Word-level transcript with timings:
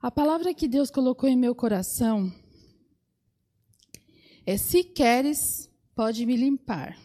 A 0.00 0.10
palavra 0.10 0.52
que 0.52 0.68
Deus 0.68 0.90
colocou 0.90 1.28
em 1.28 1.36
meu 1.36 1.54
coração 1.54 2.30
é: 4.44 4.56
Se 4.58 4.84
queres, 4.84 5.70
pode 5.94 6.26
me 6.26 6.36
limpar. 6.36 6.98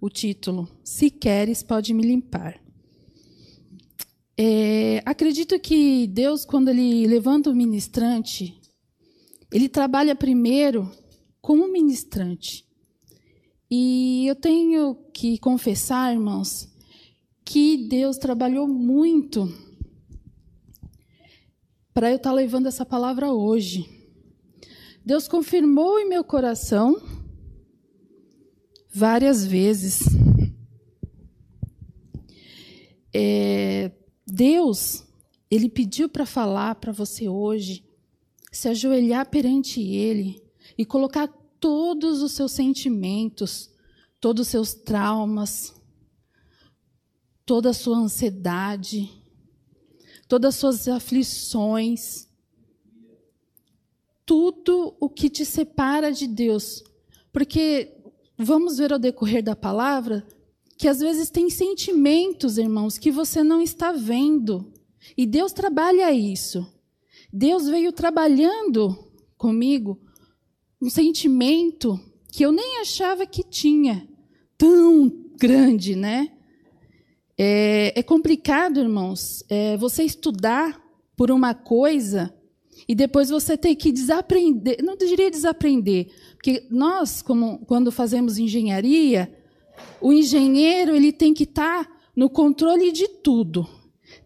O 0.00 0.10
título: 0.10 0.68
Se 0.84 1.10
queres, 1.10 1.62
pode 1.62 1.94
me 1.94 2.02
limpar. 2.02 2.60
É, 4.36 5.02
acredito 5.04 5.58
que 5.58 6.06
Deus, 6.06 6.44
quando 6.44 6.68
Ele 6.68 7.06
levanta 7.06 7.50
o 7.50 7.54
ministrante, 7.54 8.60
Ele 9.50 9.68
trabalha 9.68 10.14
primeiro 10.14 10.90
como 11.40 11.72
ministrante. 11.72 12.66
E 13.70 14.26
eu 14.26 14.36
tenho 14.36 14.94
que 15.12 15.38
confessar, 15.38 16.12
irmãos, 16.12 16.68
que 17.44 17.88
Deus 17.88 18.18
trabalhou 18.18 18.68
muito 18.68 19.67
para 21.98 22.12
eu 22.12 22.16
estar 22.16 22.30
tá 22.30 22.36
levando 22.36 22.66
essa 22.66 22.86
palavra 22.86 23.32
hoje. 23.32 23.90
Deus 25.04 25.26
confirmou 25.26 25.98
em 25.98 26.08
meu 26.08 26.22
coração 26.22 27.02
várias 28.88 29.44
vezes. 29.44 30.04
É, 33.12 33.90
Deus, 34.24 35.08
Ele 35.50 35.68
pediu 35.68 36.08
para 36.08 36.24
falar 36.24 36.76
para 36.76 36.92
você 36.92 37.28
hoje, 37.28 37.84
se 38.52 38.68
ajoelhar 38.68 39.28
perante 39.28 39.80
Ele 39.80 40.40
e 40.78 40.86
colocar 40.86 41.26
todos 41.58 42.22
os 42.22 42.30
seus 42.30 42.52
sentimentos, 42.52 43.72
todos 44.20 44.42
os 44.42 44.48
seus 44.48 44.72
traumas, 44.72 45.74
toda 47.44 47.70
a 47.70 47.74
sua 47.74 47.96
ansiedade, 47.96 49.10
todas 50.28 50.54
as 50.54 50.60
suas 50.60 50.86
aflições, 50.86 52.28
tudo 54.26 54.94
o 55.00 55.08
que 55.08 55.30
te 55.30 55.44
separa 55.44 56.12
de 56.12 56.26
Deus. 56.26 56.84
Porque 57.32 57.96
vamos 58.36 58.76
ver 58.76 58.92
ao 58.92 58.98
decorrer 58.98 59.42
da 59.42 59.56
palavra 59.56 60.24
que 60.76 60.86
às 60.86 61.00
vezes 61.00 61.28
tem 61.28 61.50
sentimentos, 61.50 62.56
irmãos, 62.56 62.98
que 62.98 63.10
você 63.10 63.42
não 63.42 63.60
está 63.60 63.90
vendo. 63.90 64.72
E 65.16 65.26
Deus 65.26 65.52
trabalha 65.52 66.12
isso. 66.12 66.64
Deus 67.32 67.66
veio 67.66 67.90
trabalhando 67.90 68.96
comigo 69.36 70.00
um 70.80 70.88
sentimento 70.88 71.98
que 72.30 72.44
eu 72.44 72.52
nem 72.52 72.80
achava 72.80 73.26
que 73.26 73.42
tinha, 73.42 74.08
tão 74.56 75.08
grande, 75.36 75.96
né? 75.96 76.37
É, 77.40 77.92
é 77.94 78.02
complicado, 78.02 78.80
irmãos, 78.80 79.44
é, 79.48 79.76
você 79.76 80.02
estudar 80.02 80.82
por 81.16 81.30
uma 81.30 81.54
coisa 81.54 82.34
e 82.88 82.96
depois 82.96 83.30
você 83.30 83.56
tem 83.56 83.76
que 83.76 83.92
desaprender. 83.92 84.82
Não 84.82 84.96
diria 84.96 85.30
desaprender, 85.30 86.08
porque 86.34 86.66
nós, 86.68 87.22
como, 87.22 87.60
quando 87.60 87.92
fazemos 87.92 88.38
engenharia, 88.38 89.32
o 90.00 90.12
engenheiro 90.12 90.96
ele 90.96 91.12
tem 91.12 91.32
que 91.32 91.44
estar 91.44 91.84
tá 91.84 91.92
no 92.16 92.28
controle 92.28 92.90
de 92.90 93.06
tudo, 93.06 93.68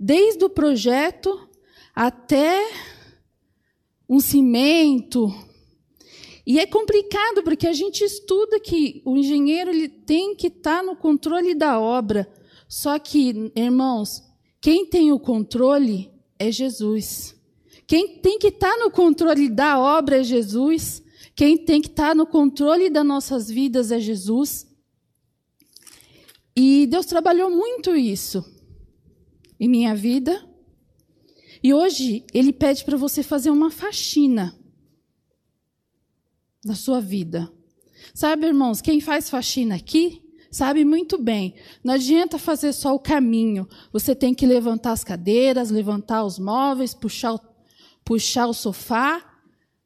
desde 0.00 0.42
o 0.44 0.48
projeto 0.48 1.48
até 1.94 2.66
um 4.08 4.20
cimento. 4.20 5.30
E 6.46 6.58
é 6.58 6.66
complicado 6.66 7.42
porque 7.42 7.68
a 7.68 7.74
gente 7.74 8.02
estuda 8.02 8.58
que 8.58 9.02
o 9.04 9.18
engenheiro 9.18 9.70
ele 9.70 9.88
tem 9.88 10.34
que 10.34 10.46
estar 10.46 10.78
tá 10.78 10.82
no 10.82 10.96
controle 10.96 11.54
da 11.54 11.78
obra. 11.78 12.26
Só 12.72 12.98
que, 12.98 13.52
irmãos, 13.54 14.22
quem 14.58 14.86
tem 14.86 15.12
o 15.12 15.20
controle 15.20 16.10
é 16.38 16.50
Jesus. 16.50 17.38
Quem 17.86 18.16
tem 18.16 18.38
que 18.38 18.46
estar 18.46 18.72
tá 18.72 18.78
no 18.78 18.90
controle 18.90 19.50
da 19.50 19.78
obra 19.78 20.20
é 20.20 20.24
Jesus. 20.24 21.02
Quem 21.36 21.58
tem 21.66 21.82
que 21.82 21.88
estar 21.88 22.16
no 22.16 22.26
controle 22.26 22.88
das 22.88 23.04
nossas 23.04 23.50
vidas 23.50 23.92
é 23.92 24.00
Jesus. 24.00 24.66
E 26.56 26.86
Deus 26.86 27.04
trabalhou 27.04 27.50
muito 27.50 27.94
isso 27.94 28.42
em 29.60 29.68
minha 29.68 29.94
vida. 29.94 30.42
E 31.62 31.74
hoje 31.74 32.24
Ele 32.32 32.54
pede 32.54 32.86
para 32.86 32.96
você 32.96 33.22
fazer 33.22 33.50
uma 33.50 33.70
faxina 33.70 34.58
na 36.64 36.74
sua 36.74 37.02
vida. 37.02 37.52
Sabe, 38.14 38.46
irmãos, 38.46 38.80
quem 38.80 38.98
faz 38.98 39.28
faxina 39.28 39.74
aqui 39.74 40.21
sabe 40.52 40.84
muito 40.84 41.16
bem. 41.16 41.54
Não 41.82 41.94
adianta 41.94 42.38
fazer 42.38 42.74
só 42.74 42.94
o 42.94 43.00
caminho. 43.00 43.66
Você 43.90 44.14
tem 44.14 44.34
que 44.34 44.46
levantar 44.46 44.92
as 44.92 45.02
cadeiras, 45.02 45.70
levantar 45.70 46.24
os 46.24 46.38
móveis, 46.38 46.92
puxar 46.92 47.34
o, 47.34 47.40
puxar 48.04 48.46
o 48.46 48.52
sofá. 48.52 49.24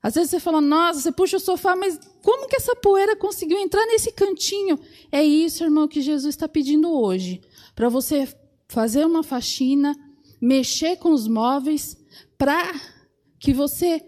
Às 0.03 0.16
vezes 0.16 0.31
você 0.31 0.41
fala, 0.41 0.60
nossa, 0.60 1.00
você 1.00 1.12
puxa 1.12 1.37
o 1.37 1.41
sofá, 1.41 1.77
mas 1.77 1.99
como 2.21 2.49
que 2.49 2.56
essa 2.56 2.75
poeira 2.75 3.15
conseguiu 3.16 3.59
entrar 3.59 3.87
nesse 3.87 4.12
cantinho? 4.12 4.78
É 5.10 5.25
isso, 5.25 5.65
irmão, 5.65 5.88
que 5.88 6.00
Jesus 6.00 6.34
está 6.34 6.49
pedindo 6.49 6.91
hoje. 6.91 7.41
Para 7.75 7.88
você 7.88 8.28
fazer 8.69 9.06
uma 9.06 9.22
faxina, 9.22 9.97
mexer 10.41 10.97
com 10.97 11.12
os 11.12 11.28
móveis, 11.28 11.97
para 12.37 12.75
que 13.38 13.53
você 13.53 14.04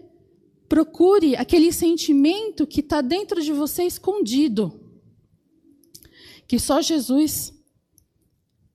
procure 0.67 1.35
aquele 1.35 1.71
sentimento 1.71 2.67
que 2.67 2.81
está 2.81 3.01
dentro 3.01 3.41
de 3.41 3.51
você 3.51 3.83
escondido. 3.83 4.78
Que 6.49 6.57
só 6.57 6.81
Jesus 6.81 7.53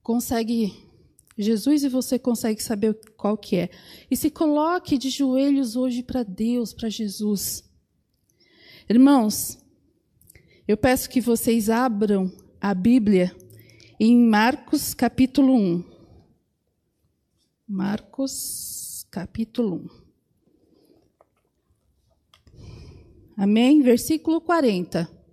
consegue 0.01 0.73
Jesus 1.37 1.83
e 1.83 1.89
você 1.89 2.21
consegue 2.21 2.63
saber 2.63 2.95
qual 3.17 3.37
que 3.37 3.57
é. 3.57 3.71
E 4.09 4.17
se 4.17 4.31
coloque 4.31 4.97
de 4.97 5.11
joelhos 5.11 5.75
hoje 5.75 6.01
para 6.01 6.23
Deus, 6.23 6.73
para 6.73 6.89
Jesus. 6.89 7.69
Irmãos, 8.89 9.59
eu 10.69 10.77
peço 10.77 11.11
que 11.11 11.21
vocês 11.21 11.69
abram 11.69 12.31
a 12.61 12.73
Bíblia 12.73 13.37
em 13.99 14.17
Marcos 14.17 14.95
capítulo 14.95 15.53
1. 15.53 15.85
Marcos 17.67 19.05
capítulo 19.11 19.91
1. 23.37 23.43
Amém? 23.43 23.83
Versículo 23.83 24.41
40. 24.41 25.24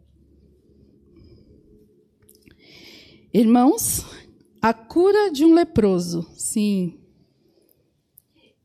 Irmãos, 3.33 4.05
a 4.61 4.73
cura 4.73 5.31
de 5.31 5.45
um 5.45 5.53
leproso. 5.53 6.27
Sim. 6.35 6.99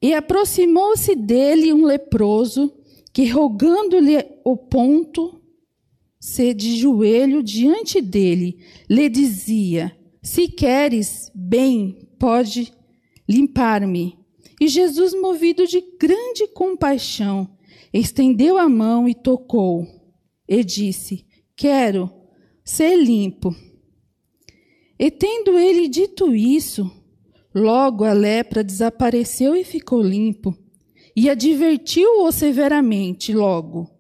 E 0.03 0.13
aproximou-se 0.13 1.15
dele 1.15 1.73
um 1.73 1.85
leproso 1.85 2.73
que, 3.13 3.27
rogando-lhe 3.27 4.19
o 4.45 4.57
ponto, 4.57 5.41
se 6.19 6.53
de 6.53 6.77
joelho 6.77 7.43
diante 7.43 8.01
dele, 8.03 8.59
lhe 8.91 9.09
dizia: 9.09 9.97
Se 10.21 10.49
queres, 10.49 11.31
bem, 11.35 12.11
pode 12.19 12.73
limpar-me. 13.29 14.19
E 14.61 14.67
Jesus, 14.67 15.15
movido 15.15 15.67
de 15.67 15.81
grande 15.99 16.49
compaixão, 16.53 17.57
estendeu 17.93 18.59
a 18.59 18.69
mão 18.69 19.09
e 19.09 19.15
tocou, 19.15 19.87
e 20.49 20.65
disse: 20.65 21.25
Quero 21.57 22.11
ser 22.65 22.97
limpo. 22.97 23.55
E 24.99 25.11
tendo 25.11 25.59
ele 25.59 25.89
dito 25.89 26.35
isso, 26.35 26.91
logo 27.55 28.05
a 28.05 28.13
lepra 28.13 28.65
desapareceu 28.65 29.55
e 29.55 29.65
ficou 29.65 30.03
limpo 30.03 30.57
e 31.15 31.31
advertiu-o 31.31 32.31
severamente 32.31 33.33
logo. 33.33 33.91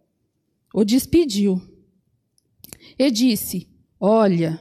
O 0.74 0.84
despediu. 0.84 1.60
E 2.98 3.10
disse: 3.10 3.68
Olha, 3.98 4.60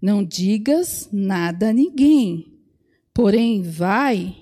não 0.00 0.24
digas 0.24 1.08
nada 1.12 1.70
a 1.70 1.72
ninguém, 1.72 2.58
porém 3.14 3.62
vai, 3.62 4.36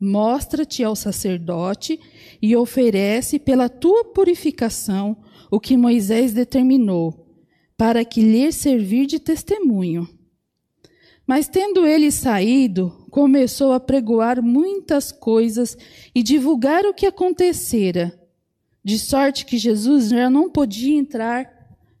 mostra-te 0.00 0.82
ao 0.82 0.96
sacerdote 0.96 1.98
e 2.42 2.56
oferece 2.56 3.38
pela 3.38 3.68
tua 3.68 4.04
purificação 4.04 5.16
o 5.50 5.60
que 5.60 5.76
Moisés 5.76 6.32
determinou, 6.32 7.28
para 7.76 8.04
que 8.04 8.20
lhe 8.20 8.50
servir 8.50 9.06
de 9.06 9.20
testemunho. 9.20 10.08
Mas 11.26 11.48
tendo 11.48 11.86
ele 11.86 12.10
saído, 12.10 13.06
começou 13.10 13.72
a 13.72 13.80
pregoar 13.80 14.42
muitas 14.42 15.10
coisas 15.10 15.76
e 16.14 16.22
divulgar 16.22 16.84
o 16.84 16.92
que 16.92 17.06
acontecera, 17.06 18.12
de 18.84 18.98
sorte 18.98 19.46
que 19.46 19.56
Jesus 19.56 20.10
já 20.10 20.28
não 20.28 20.50
podia 20.50 20.98
entrar 20.98 21.50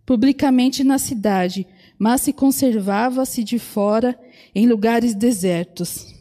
publicamente 0.04 0.84
na 0.84 0.98
cidade, 0.98 1.66
mas 1.98 2.20
se 2.20 2.32
conservava-se 2.32 3.42
de 3.42 3.58
fora 3.58 4.18
em 4.54 4.66
lugares 4.66 5.14
desertos. 5.14 6.12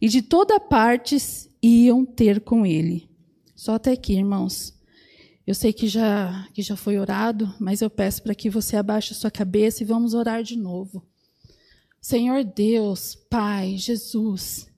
E 0.00 0.08
de 0.08 0.22
toda 0.22 0.60
parte 0.60 1.16
iam 1.62 2.04
ter 2.04 2.40
com 2.40 2.64
ele. 2.64 3.08
Só 3.56 3.74
até 3.74 3.92
aqui, 3.92 4.14
irmãos. 4.14 4.78
Eu 5.46 5.54
sei 5.54 5.72
que 5.72 5.88
já, 5.88 6.46
que 6.54 6.62
já 6.62 6.76
foi 6.76 6.96
orado, 6.96 7.52
mas 7.58 7.80
eu 7.80 7.90
peço 7.90 8.22
para 8.22 8.34
que 8.34 8.48
você 8.48 8.76
abaixe 8.76 9.12
a 9.12 9.16
sua 9.16 9.30
cabeça 9.30 9.82
e 9.82 9.86
vamos 9.86 10.14
orar 10.14 10.42
de 10.44 10.56
novo. 10.56 11.09
Senhor 12.00 12.44
Deus, 12.44 13.14
Pai, 13.28 13.76
Jesus, 13.76 14.70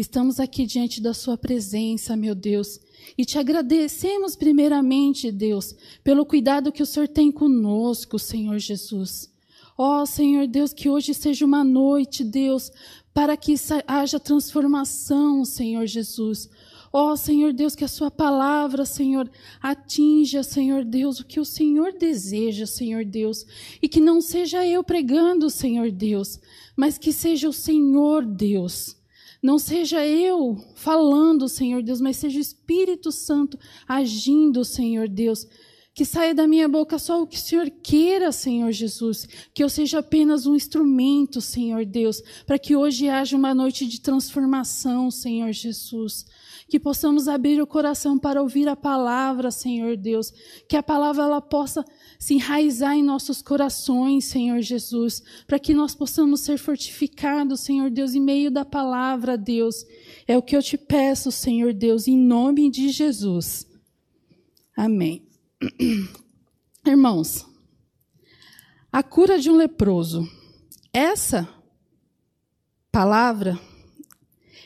Estamos 0.00 0.40
aqui 0.40 0.64
diante 0.64 0.98
da 0.98 1.12
Sua 1.12 1.36
presença, 1.36 2.16
meu 2.16 2.34
Deus, 2.34 2.80
e 3.18 3.24
te 3.26 3.38
agradecemos 3.38 4.34
primeiramente, 4.34 5.30
Deus, 5.30 5.74
pelo 6.02 6.24
cuidado 6.24 6.72
que 6.72 6.82
o 6.82 6.86
Senhor 6.86 7.06
tem 7.06 7.30
conosco, 7.30 8.18
Senhor 8.18 8.58
Jesus. 8.58 9.30
Ó 9.76 10.00
oh, 10.00 10.06
Senhor 10.06 10.46
Deus, 10.46 10.72
que 10.72 10.88
hoje 10.88 11.12
seja 11.12 11.44
uma 11.44 11.62
noite, 11.62 12.24
Deus, 12.24 12.72
para 13.12 13.36
que 13.36 13.54
haja 13.86 14.18
transformação, 14.18 15.44
Senhor 15.44 15.86
Jesus. 15.86 16.48
Ó 16.92 17.12
oh, 17.12 17.16
Senhor 17.16 17.52
Deus, 17.52 17.76
que 17.76 17.84
a 17.84 17.88
Sua 17.88 18.10
palavra, 18.10 18.84
Senhor, 18.84 19.30
atinja, 19.62 20.42
Senhor 20.42 20.84
Deus, 20.84 21.20
o 21.20 21.24
que 21.24 21.38
o 21.38 21.44
Senhor 21.44 21.92
deseja, 21.92 22.66
Senhor 22.66 23.04
Deus. 23.04 23.46
E 23.80 23.88
que 23.88 24.00
não 24.00 24.20
seja 24.20 24.66
eu 24.66 24.82
pregando, 24.82 25.48
Senhor 25.48 25.92
Deus, 25.92 26.40
mas 26.76 26.98
que 26.98 27.12
seja 27.12 27.48
o 27.48 27.52
Senhor 27.52 28.24
Deus. 28.24 28.96
Não 29.40 29.58
seja 29.58 30.04
eu 30.04 30.56
falando, 30.74 31.48
Senhor 31.48 31.82
Deus, 31.82 32.00
mas 32.00 32.16
seja 32.16 32.38
o 32.38 32.42
Espírito 32.42 33.12
Santo 33.12 33.58
agindo, 33.86 34.64
Senhor 34.64 35.08
Deus. 35.08 35.46
Que 35.94 36.04
saia 36.04 36.34
da 36.34 36.46
minha 36.46 36.68
boca 36.68 36.98
só 36.98 37.20
o 37.20 37.26
que 37.26 37.36
o 37.36 37.40
Senhor 37.40 37.70
queira, 37.82 38.32
Senhor 38.32 38.70
Jesus. 38.72 39.26
Que 39.52 39.62
eu 39.62 39.68
seja 39.68 39.98
apenas 39.98 40.46
um 40.46 40.54
instrumento, 40.54 41.40
Senhor 41.40 41.84
Deus, 41.84 42.22
para 42.46 42.58
que 42.58 42.76
hoje 42.76 43.08
haja 43.08 43.36
uma 43.36 43.54
noite 43.54 43.86
de 43.86 44.00
transformação, 44.00 45.10
Senhor 45.10 45.52
Jesus 45.52 46.26
que 46.70 46.78
possamos 46.78 47.26
abrir 47.26 47.60
o 47.60 47.66
coração 47.66 48.16
para 48.16 48.40
ouvir 48.40 48.68
a 48.68 48.76
palavra, 48.76 49.50
Senhor 49.50 49.96
Deus, 49.96 50.32
que 50.68 50.76
a 50.76 50.82
palavra 50.82 51.24
ela 51.24 51.40
possa 51.40 51.84
se 52.16 52.34
enraizar 52.34 52.96
em 52.96 53.02
nossos 53.02 53.42
corações, 53.42 54.26
Senhor 54.26 54.60
Jesus, 54.60 55.20
para 55.48 55.58
que 55.58 55.74
nós 55.74 55.96
possamos 55.96 56.40
ser 56.42 56.58
fortificados, 56.58 57.60
Senhor 57.60 57.90
Deus, 57.90 58.14
em 58.14 58.20
meio 58.20 58.52
da 58.52 58.64
palavra, 58.64 59.36
Deus. 59.36 59.84
É 60.28 60.38
o 60.38 60.42
que 60.42 60.56
eu 60.56 60.62
te 60.62 60.78
peço, 60.78 61.32
Senhor 61.32 61.74
Deus, 61.74 62.06
em 62.06 62.16
nome 62.16 62.70
de 62.70 62.90
Jesus. 62.90 63.66
Amém. 64.76 65.29
Irmãos, 66.86 67.46
a 68.90 69.02
cura 69.02 69.38
de 69.38 69.50
um 69.50 69.56
leproso. 69.56 70.26
Essa 70.90 71.46
palavra 72.90 73.60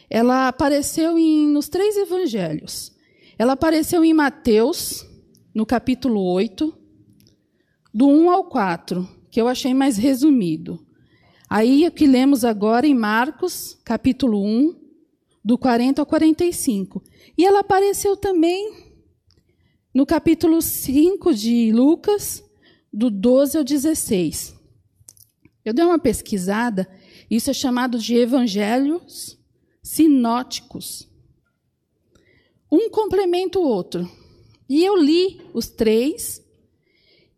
ela 0.09 0.47
apareceu 0.47 1.19
em, 1.19 1.49
nos 1.49 1.69
três 1.69 1.97
evangelhos. 1.97 2.93
Ela 3.37 3.55
apareceu 3.55 4.05
em 4.05 4.15
Mateus, 4.15 5.05
no 5.53 5.67
capítulo 5.67 6.23
8, 6.23 6.73
do 7.93 8.07
1 8.07 8.31
ao 8.31 8.45
4, 8.45 9.09
que 9.33 9.41
eu 9.41 9.49
achei 9.49 9.75
mais 9.75 9.97
resumido. 9.97 10.87
Aí 11.51 11.85
o 11.89 11.91
que 11.91 12.07
lemos 12.07 12.45
agora 12.45 12.87
em 12.87 12.95
Marcos, 12.95 13.77
capítulo 13.85 14.41
1, 14.45 14.77
do 15.45 15.59
40 15.59 16.01
ao 16.01 16.07
45. 16.07 17.03
E 17.37 17.45
ela 17.45 17.61
apareceu 17.61 18.17
também 18.17 18.84
no 19.95 20.05
capítulo 20.05 20.61
5 20.61 21.33
de 21.33 21.71
Lucas, 21.71 22.43
do 22.93 23.09
12 23.09 23.59
ao 23.59 23.63
16. 23.63 24.53
Eu 25.65 25.73
dei 25.73 25.85
uma 25.85 26.01
pesquisada, 26.01 26.89
isso 27.31 27.49
é 27.49 27.55
chamado 27.55 27.97
de 27.97 28.17
evangelhos 28.17 29.39
sinóticos. 29.81 31.09
Um 32.71 32.91
complementa 32.91 33.61
o 33.61 33.63
outro. 33.63 34.11
E 34.69 34.85
eu 34.85 34.97
li 34.97 35.41
os 35.55 35.69
três 35.69 36.43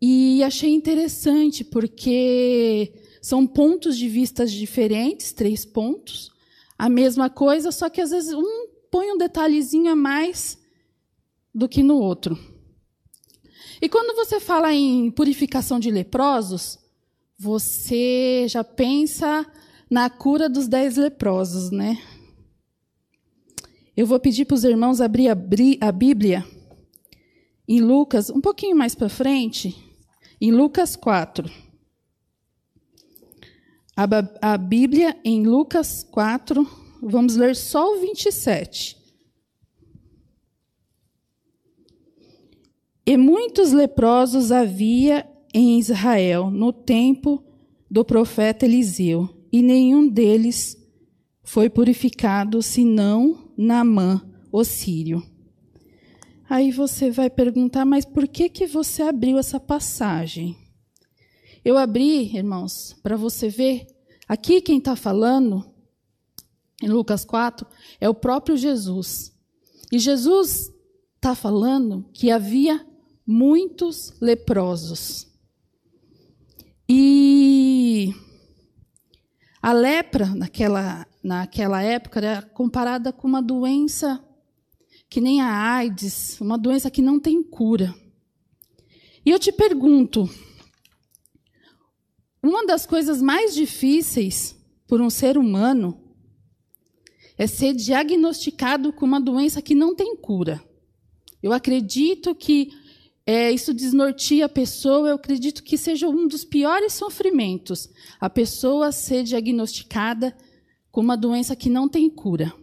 e 0.00 0.42
achei 0.42 0.72
interessante, 0.72 1.62
porque 1.62 2.94
são 3.20 3.46
pontos 3.46 3.98
de 3.98 4.08
vistas 4.08 4.50
diferentes, 4.50 5.32
três 5.32 5.66
pontos, 5.66 6.30
a 6.78 6.88
mesma 6.88 7.28
coisa, 7.28 7.70
só 7.70 7.90
que 7.90 8.00
às 8.00 8.10
vezes 8.10 8.32
um 8.32 8.66
põe 8.90 9.12
um 9.12 9.18
detalhezinho 9.18 9.90
a 9.90 9.96
mais 9.96 10.58
do 11.56 11.66
que 11.66 11.82
no 11.82 11.96
outro. 11.96 12.38
E 13.80 13.88
quando 13.88 14.14
você 14.14 14.38
fala 14.38 14.74
em 14.74 15.10
purificação 15.10 15.80
de 15.80 15.90
leprosos, 15.90 16.78
você 17.38 18.44
já 18.46 18.62
pensa 18.62 19.46
na 19.90 20.10
cura 20.10 20.50
dos 20.50 20.68
dez 20.68 20.96
leprosos, 20.96 21.70
né? 21.70 21.98
Eu 23.96 24.06
vou 24.06 24.20
pedir 24.20 24.44
para 24.44 24.54
os 24.54 24.64
irmãos 24.64 25.00
abrir 25.00 25.30
a 25.30 25.92
Bíblia 25.92 26.46
em 27.66 27.80
Lucas, 27.80 28.28
um 28.28 28.40
pouquinho 28.40 28.76
mais 28.76 28.94
para 28.94 29.08
frente, 29.08 29.74
em 30.38 30.52
Lucas 30.52 30.94
4. 30.94 31.50
A 34.42 34.58
Bíblia 34.58 35.18
em 35.24 35.46
Lucas 35.46 36.06
4, 36.10 36.68
vamos 37.02 37.34
ler 37.36 37.56
só 37.56 37.94
o 37.94 38.00
27. 38.00 38.95
E 43.06 43.16
muitos 43.16 43.70
leprosos 43.70 44.50
havia 44.50 45.24
em 45.54 45.78
Israel 45.78 46.50
no 46.50 46.72
tempo 46.72 47.40
do 47.88 48.04
profeta 48.04 48.66
Eliseu, 48.66 49.28
e 49.52 49.62
nenhum 49.62 50.08
deles 50.08 50.76
foi 51.44 51.70
purificado 51.70 52.60
senão 52.60 53.52
Naamã, 53.56 54.20
o 54.50 54.64
sírio. 54.64 55.22
Aí 56.50 56.72
você 56.72 57.08
vai 57.08 57.30
perguntar, 57.30 57.84
mas 57.84 58.04
por 58.04 58.26
que, 58.26 58.48
que 58.48 58.66
você 58.66 59.02
abriu 59.02 59.38
essa 59.38 59.60
passagem? 59.60 60.56
Eu 61.64 61.78
abri, 61.78 62.36
irmãos, 62.36 62.96
para 63.02 63.16
você 63.16 63.48
ver. 63.48 63.86
Aqui 64.28 64.60
quem 64.60 64.78
está 64.78 64.96
falando, 64.96 65.64
em 66.82 66.88
Lucas 66.88 67.24
4, 67.24 67.66
é 68.00 68.08
o 68.08 68.14
próprio 68.14 68.56
Jesus. 68.56 69.32
E 69.92 69.98
Jesus 69.98 70.72
está 71.16 71.34
falando 71.34 72.04
que 72.12 72.30
havia 72.30 72.84
muitos 73.26 74.14
leprosos. 74.20 75.26
E 76.88 78.14
a 79.60 79.72
lepra, 79.72 80.26
naquela 80.34 81.06
naquela 81.26 81.82
época 81.82 82.20
era 82.20 82.40
comparada 82.40 83.12
com 83.12 83.26
uma 83.26 83.42
doença 83.42 84.24
que 85.10 85.20
nem 85.20 85.40
a 85.40 85.74
AIDS, 85.74 86.40
uma 86.40 86.56
doença 86.56 86.88
que 86.88 87.02
não 87.02 87.18
tem 87.18 87.42
cura. 87.42 87.92
E 89.24 89.30
eu 89.30 89.38
te 89.38 89.50
pergunto, 89.50 90.30
uma 92.40 92.64
das 92.64 92.86
coisas 92.86 93.20
mais 93.20 93.54
difíceis 93.54 94.56
por 94.86 95.00
um 95.00 95.10
ser 95.10 95.36
humano 95.36 96.00
é 97.36 97.48
ser 97.48 97.74
diagnosticado 97.74 98.92
com 98.92 99.04
uma 99.04 99.20
doença 99.20 99.60
que 99.60 99.74
não 99.74 99.96
tem 99.96 100.16
cura. 100.16 100.62
Eu 101.42 101.52
acredito 101.52 102.36
que 102.36 102.70
é, 103.26 103.50
isso 103.50 103.74
desnortia 103.74 104.46
a 104.46 104.48
pessoa, 104.48 105.08
eu 105.08 105.16
acredito 105.16 105.64
que 105.64 105.76
seja 105.76 106.08
um 106.08 106.28
dos 106.28 106.44
piores 106.44 106.92
sofrimentos 106.92 107.88
a 108.20 108.30
pessoa 108.30 108.92
ser 108.92 109.24
diagnosticada 109.24 110.36
com 110.92 111.00
uma 111.00 111.16
doença 111.16 111.56
que 111.56 111.68
não 111.68 111.88
tem 111.88 112.08
cura. 112.08 112.54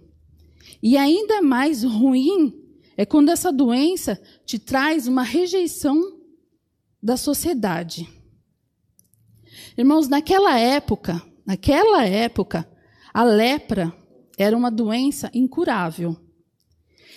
E 0.82 0.98
ainda 0.98 1.42
mais 1.42 1.84
ruim 1.84 2.54
é 2.96 3.06
quando 3.06 3.30
essa 3.30 3.52
doença 3.52 4.22
te 4.46 4.58
traz 4.58 5.08
uma 5.08 5.24
rejeição 5.24 6.02
da 7.02 7.18
sociedade. 7.18 8.08
Irmãos, 9.78 10.08
naquela 10.08 10.58
época, 10.58 11.22
naquela 11.46 12.06
época, 12.06 12.68
a 13.14 13.24
lepra 13.24 13.94
era 14.38 14.56
uma 14.56 14.72
doença 14.72 15.30
incurável. 15.34 16.16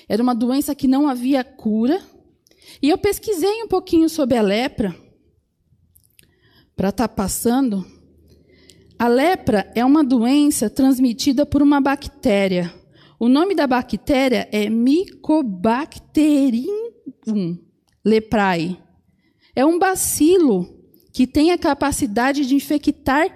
Era 0.09 0.23
uma 0.23 0.35
doença 0.35 0.75
que 0.75 0.89
não 0.89 1.09
havia 1.09 1.43
cura. 1.45 2.03
E 2.83 2.89
eu 2.89 2.99
pesquisei 2.99 3.63
um 3.63 3.69
pouquinho 3.69 4.09
sobre 4.09 4.37
a 4.37 4.43
lepra 4.43 4.95
para 6.75 6.91
estar 6.91 7.09
tá 7.09 7.15
passando 7.15 7.87
a 8.99 9.09
lepra 9.09 9.71
é 9.75 9.85
uma 9.85 10.03
doença 10.03 10.71
transmitida 10.71 11.45
por 11.45 11.61
uma 11.61 11.83
bactéria. 11.83 12.73
O 13.21 13.29
nome 13.29 13.55
da 13.55 13.67
bactéria 13.67 14.49
é 14.51 14.71
Mycobacterium 14.71 16.95
leprae. 18.03 18.79
É 19.55 19.67
um 19.67 19.79
bacilo 19.79 20.83
que 21.13 21.27
tem 21.27 21.51
a 21.51 21.59
capacidade 21.59 22.47
de 22.47 22.55
infectar 22.55 23.29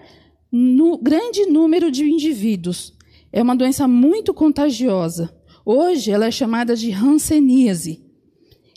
no 0.51 0.97
grande 0.97 1.45
número 1.45 1.91
de 1.91 2.05
indivíduos. 2.05 2.97
É 3.31 3.43
uma 3.43 3.55
doença 3.55 3.87
muito 3.87 4.33
contagiosa. 4.33 5.31
Hoje 5.65 6.11
ela 6.11 6.25
é 6.25 6.31
chamada 6.31 6.75
de 6.75 6.91
hanseníase. 6.91 8.03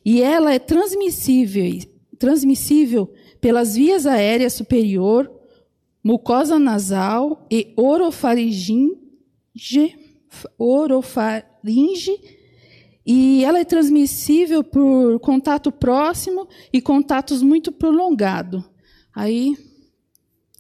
E 0.06 0.22
ela 0.22 0.54
é 0.54 0.60
transmissível, 0.60 1.64
transmissível 2.20 3.14
pelas 3.40 3.76
vias 3.76 4.06
aéreas 4.06 4.54
superior, 4.54 5.32
mucosa 6.04 6.60
nasal 6.60 7.46
e 7.50 7.74
orofaringe, 7.78 8.98
orofaringe 10.58 12.20
e 13.06 13.44
ela 13.44 13.60
é 13.60 13.66
transmissível 13.66 14.64
por 14.64 15.20
contato 15.20 15.72
próximo 15.72 16.48
e 16.72 16.82
contatos 16.82 17.42
muito 17.42 17.72
prolongados. 17.72 18.64
Aí, 19.14 19.58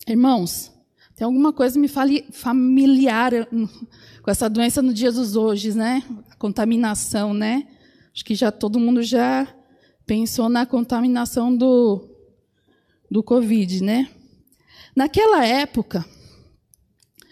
irmãos, 0.08 0.72
Tem 1.16 1.26
alguma 1.26 1.54
coisa 1.54 1.80
me 1.80 1.88
familiar 1.88 3.32
com 4.24 4.32
essa 4.32 4.50
doença 4.50 4.82
no 4.82 4.92
dia 4.92 5.12
dos 5.12 5.36
hoje, 5.36 5.74
né? 5.76 6.02
contaminação, 6.40 7.36
né? 7.36 7.68
Acho 8.14 8.24
que 8.24 8.36
já 8.36 8.52
todo 8.52 8.80
mundo 8.80 9.02
já 9.02 9.48
pensou 10.06 10.48
na 10.50 10.66
contaminação 10.66 11.56
do, 11.56 12.08
do 13.10 13.24
Covid, 13.24 13.84
né? 13.84 14.10
Naquela 14.96 15.46
época, 15.46 16.06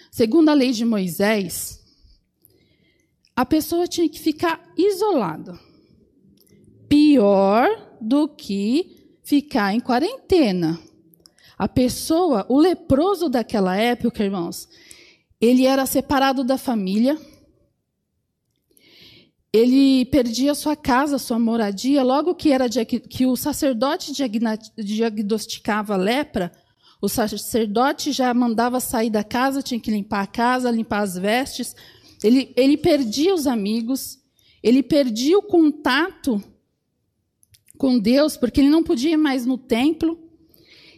segundo 0.09 0.49
a 0.49 0.53
lei 0.53 0.71
de 0.71 0.83
Moisés, 0.83 1.79
a 3.35 3.45
pessoa 3.45 3.87
tinha 3.87 4.09
que 4.09 4.19
ficar 4.19 4.61
isolada. 4.75 5.59
Pior 6.89 7.97
do 8.01 8.27
que 8.27 9.19
ficar 9.23 9.73
em 9.73 9.79
quarentena. 9.79 10.79
A 11.57 11.67
pessoa, 11.67 12.45
o 12.49 12.57
leproso 12.57 13.29
daquela 13.29 13.77
época, 13.77 14.23
irmãos, 14.23 14.67
ele 15.39 15.65
era 15.65 15.85
separado 15.85 16.43
da 16.43 16.57
família, 16.57 17.19
ele 19.53 20.05
perdia 20.05 20.55
sua 20.55 20.75
casa, 20.75 21.17
sua 21.17 21.37
moradia. 21.37 22.03
Logo 22.03 22.33
que 22.33 22.51
era 22.51 22.69
que 22.69 23.25
o 23.25 23.35
sacerdote 23.35 24.13
diagnosticava 24.77 25.97
lepra, 25.97 26.51
o 27.01 27.09
sacerdote 27.09 28.11
já 28.11 28.33
mandava 28.33 28.79
sair 28.79 29.09
da 29.09 29.23
casa, 29.23 29.61
tinha 29.61 29.79
que 29.79 29.91
limpar 29.91 30.21
a 30.21 30.27
casa, 30.27 30.71
limpar 30.71 31.01
as 31.01 31.17
vestes. 31.17 31.75
Ele, 32.23 32.53
ele 32.55 32.77
perdia 32.77 33.33
os 33.33 33.45
amigos, 33.45 34.19
ele 34.63 34.81
perdia 34.81 35.37
o 35.37 35.41
contato 35.41 36.41
com 37.77 37.99
Deus, 37.99 38.37
porque 38.37 38.61
ele 38.61 38.69
não 38.69 38.83
podia 38.83 39.11
ir 39.11 39.17
mais 39.17 39.45
no 39.45 39.57
templo. 39.57 40.17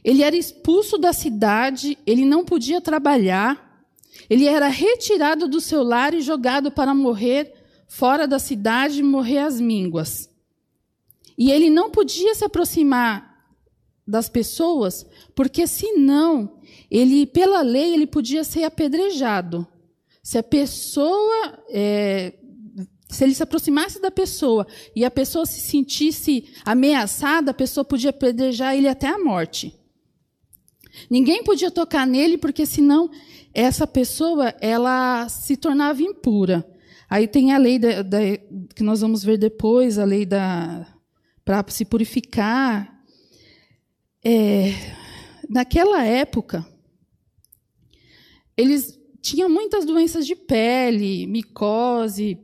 Ele 0.04 0.22
era 0.22 0.36
expulso 0.36 0.98
da 0.98 1.14
cidade, 1.14 1.98
ele 2.06 2.26
não 2.26 2.44
podia 2.44 2.82
trabalhar, 2.82 3.88
ele 4.30 4.46
era 4.46 4.68
retirado 4.68 5.48
do 5.48 5.62
seu 5.62 5.82
lar 5.82 6.14
e 6.14 6.22
jogado 6.22 6.70
para 6.70 6.94
morrer 6.94 7.63
fora 7.94 8.28
da 8.28 8.40
cidade 8.40 9.04
morrer 9.04 9.38
às 9.38 9.62
mínguas. 9.62 10.28
E 11.38 11.52
ele 11.52 11.70
não 11.70 11.92
podia 11.92 12.34
se 12.34 12.44
aproximar 12.44 13.46
das 14.06 14.28
pessoas, 14.28 15.06
porque 15.36 15.68
senão 15.68 16.58
ele, 16.90 17.28
pela 17.28 17.62
lei, 17.62 17.94
ele 17.94 18.08
podia 18.08 18.44
ser 18.44 18.64
apedrejado. 18.64 19.68
Se 20.24 20.40
a 20.40 20.44
pessoa, 20.44 21.64
é, 21.70 22.34
se 23.10 23.24
ele 23.24 23.36
se 23.36 23.44
aproximasse 23.44 24.02
da 24.02 24.10
pessoa 24.10 24.66
e 24.96 25.06
a 25.06 25.12
pessoa 25.12 25.46
se 25.46 25.62
sentisse 25.62 26.52
ameaçada, 26.66 27.52
a 27.52 27.54
pessoa 27.54 27.86
podia 27.86 28.10
apedrejar 28.10 28.76
ele 28.76 28.88
até 28.88 29.08
a 29.08 29.20
morte. 29.20 29.80
Ninguém 31.12 31.44
podia 31.44 31.70
tocar 31.70 32.08
nele, 32.08 32.40
porque 32.40 32.66
senão 32.66 33.12
essa 33.54 33.86
pessoa 33.86 34.52
ela 34.60 35.30
se 35.30 35.56
tornava 35.56 36.02
impura. 36.02 36.73
Aí 37.10 37.28
tem 37.28 37.54
a 37.54 37.58
lei 37.58 37.78
da, 37.78 38.02
da, 38.02 38.20
que 38.76 38.84
nós 38.84 39.02
vamos 39.02 39.24
ver 39.24 39.38
depois, 39.38 39.98
a 40.00 40.06
lei 40.06 40.26
da 40.26 40.88
para 41.46 41.64
se 41.70 41.86
purificar. 41.86 43.04
É, 44.24 44.72
naquela 45.50 46.04
época, 46.04 46.66
eles 48.56 49.00
tinham 49.22 49.50
muitas 49.50 49.86
doenças 49.86 50.26
de 50.26 50.36
pele, 50.36 51.28
micose, 51.28 52.36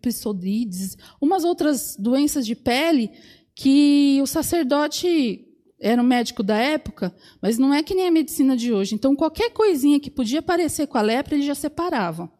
psoríades, 0.00 0.96
umas 1.20 1.44
outras 1.44 1.96
doenças 1.96 2.46
de 2.46 2.54
pele 2.54 3.10
que 3.54 4.20
o 4.22 4.26
sacerdote 4.26 5.48
era 5.80 6.00
um 6.00 6.06
médico 6.06 6.42
da 6.44 6.56
época, 6.56 7.14
mas 7.40 7.58
não 7.58 7.74
é 7.74 7.82
que 7.82 7.94
nem 7.94 8.06
a 8.06 8.10
medicina 8.10 8.56
de 8.56 8.72
hoje. 8.72 8.94
Então, 8.94 9.16
qualquer 9.16 9.50
coisinha 9.50 9.98
que 9.98 10.10
podia 10.10 10.40
parecer 10.40 10.86
com 10.86 10.96
a 10.96 11.02
lepra, 11.02 11.34
eles 11.34 11.46
já 11.46 11.56
separavam. 11.56 12.30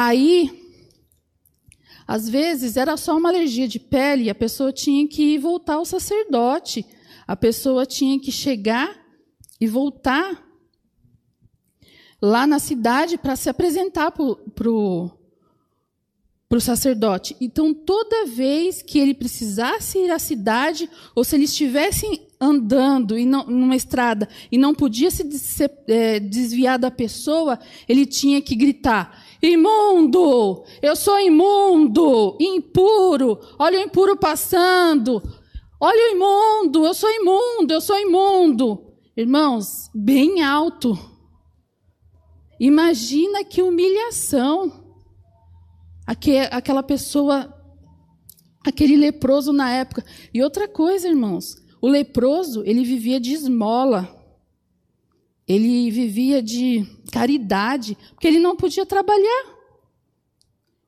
Aí, 0.00 0.64
às 2.06 2.28
vezes, 2.28 2.76
era 2.76 2.96
só 2.96 3.16
uma 3.16 3.30
alergia 3.30 3.66
de 3.66 3.80
pele 3.80 4.26
e 4.26 4.30
a 4.30 4.34
pessoa 4.34 4.72
tinha 4.72 5.08
que 5.08 5.36
voltar 5.38 5.74
ao 5.74 5.84
sacerdote. 5.84 6.86
A 7.26 7.34
pessoa 7.34 7.84
tinha 7.84 8.20
que 8.20 8.30
chegar 8.30 8.96
e 9.60 9.66
voltar 9.66 10.40
lá 12.22 12.46
na 12.46 12.60
cidade 12.60 13.18
para 13.18 13.34
se 13.34 13.48
apresentar 13.48 14.12
para 14.12 14.70
o 14.70 15.10
sacerdote. 16.60 17.36
Então, 17.40 17.74
toda 17.74 18.24
vez 18.24 18.82
que 18.82 19.00
ele 19.00 19.14
precisasse 19.14 19.98
ir 19.98 20.12
à 20.12 20.20
cidade, 20.20 20.88
ou 21.12 21.24
se 21.24 21.34
eles 21.34 21.50
estivessem 21.50 22.27
andando 22.40 23.18
e 23.18 23.24
não, 23.26 23.44
numa 23.44 23.74
estrada 23.74 24.28
e 24.50 24.56
não 24.56 24.74
podia 24.74 25.10
se 25.10 25.24
é, 25.88 26.20
desviar 26.20 26.78
da 26.78 26.90
pessoa, 26.90 27.58
ele 27.88 28.06
tinha 28.06 28.40
que 28.40 28.54
gritar: 28.54 29.24
imundo! 29.42 30.64
Eu 30.80 30.94
sou 30.94 31.18
imundo! 31.18 32.36
Impuro! 32.40 33.38
Olha 33.58 33.78
o 33.78 33.82
impuro 33.82 34.16
passando! 34.16 35.22
Olha 35.80 36.12
o 36.12 36.16
imundo! 36.16 36.86
Eu 36.86 36.94
sou 36.94 37.10
imundo! 37.10 37.72
Eu 37.72 37.80
sou 37.80 37.98
imundo! 37.98 38.84
Irmãos, 39.16 39.90
bem 39.94 40.42
alto. 40.42 40.96
Imagina 42.60 43.44
que 43.44 43.62
humilhação 43.62 44.88
aquela 46.50 46.82
pessoa, 46.82 47.54
aquele 48.66 48.96
leproso 48.96 49.52
na 49.52 49.70
época. 49.70 50.04
E 50.32 50.42
outra 50.42 50.66
coisa, 50.66 51.08
irmãos, 51.08 51.56
o 51.80 51.88
leproso, 51.88 52.62
ele 52.64 52.84
vivia 52.84 53.20
de 53.20 53.32
esmola. 53.32 54.16
Ele 55.46 55.90
vivia 55.90 56.42
de 56.42 56.86
caridade, 57.10 57.96
porque 58.10 58.28
ele 58.28 58.38
não 58.38 58.56
podia 58.56 58.84
trabalhar. 58.84 59.56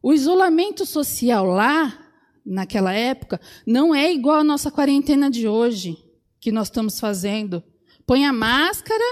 O 0.03 0.13
isolamento 0.13 0.85
social 0.85 1.47
lá, 1.47 1.99
naquela 2.45 2.93
época, 2.93 3.41
não 3.67 3.95
é 3.95 4.13
igual 4.13 4.41
à 4.41 4.45
nossa 4.45 4.71
quarentena 4.71 5.31
de 5.31 5.49
hoje, 5.49 5.97
que 6.39 6.53
nós 6.53 6.69
estamos 6.69 7.01
fazendo. 7.01 7.63
Põe 8.07 8.27
a 8.27 8.33
máscara 8.33 9.05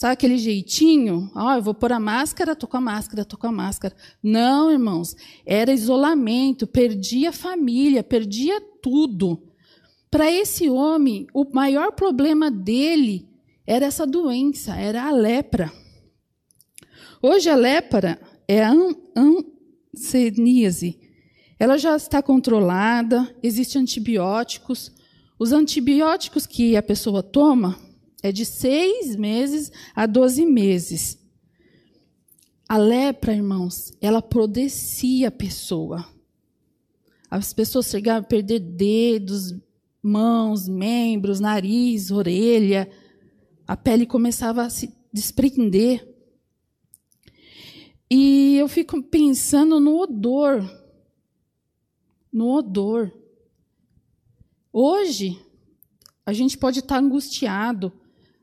Sabe 0.00 0.14
aquele 0.14 0.38
jeitinho? 0.38 1.30
Ó, 1.36 1.48
oh, 1.48 1.56
eu 1.56 1.62
vou 1.62 1.74
pôr 1.74 1.92
a 1.92 2.00
máscara, 2.00 2.56
tô 2.56 2.66
com 2.66 2.78
a 2.78 2.80
máscara, 2.80 3.22
tô 3.22 3.36
com 3.36 3.48
a 3.48 3.52
máscara. 3.52 3.94
Não, 4.22 4.72
irmãos, 4.72 5.14
era 5.44 5.74
isolamento, 5.74 6.66
perdia 6.66 7.28
a 7.28 7.32
família, 7.34 8.02
perdia 8.02 8.62
tudo. 8.80 9.49
Para 10.10 10.30
esse 10.30 10.68
homem, 10.68 11.26
o 11.32 11.44
maior 11.52 11.92
problema 11.92 12.50
dele 12.50 13.28
era 13.64 13.86
essa 13.86 14.04
doença, 14.04 14.74
era 14.74 15.04
a 15.04 15.12
lepra. 15.12 15.72
Hoje 17.22 17.48
a 17.48 17.54
lepra 17.54 18.20
é 18.48 18.64
a 18.64 18.72
anseníase. 19.94 20.98
Ela 21.58 21.78
já 21.78 21.94
está 21.94 22.20
controlada, 22.20 23.32
existem 23.42 23.82
antibióticos. 23.82 24.90
Os 25.38 25.52
antibióticos 25.52 26.46
que 26.46 26.76
a 26.76 26.82
pessoa 26.82 27.22
toma 27.22 27.78
é 28.22 28.32
de 28.32 28.44
seis 28.44 29.14
meses 29.14 29.70
a 29.94 30.06
doze 30.06 30.44
meses. 30.44 31.18
A 32.68 32.76
lepra, 32.76 33.34
irmãos, 33.34 33.92
ela 34.00 34.20
prodecia 34.20 35.28
a 35.28 35.32
pessoa. 35.32 36.06
As 37.30 37.52
pessoas 37.52 37.86
chegavam 37.86 38.22
a 38.22 38.26
perder 38.26 38.58
dedos, 38.58 39.54
mãos, 40.02 40.68
membros, 40.68 41.40
nariz, 41.40 42.10
orelha. 42.10 42.90
A 43.66 43.76
pele 43.76 44.06
começava 44.06 44.62
a 44.62 44.70
se 44.70 44.94
desprender. 45.12 46.06
E 48.10 48.56
eu 48.56 48.68
fico 48.68 49.02
pensando 49.02 49.78
no 49.78 49.98
odor. 49.98 50.68
No 52.32 52.56
odor. 52.56 53.12
Hoje, 54.72 55.38
a 56.24 56.32
gente 56.32 56.56
pode 56.56 56.80
estar 56.80 56.98
angustiado, 56.98 57.92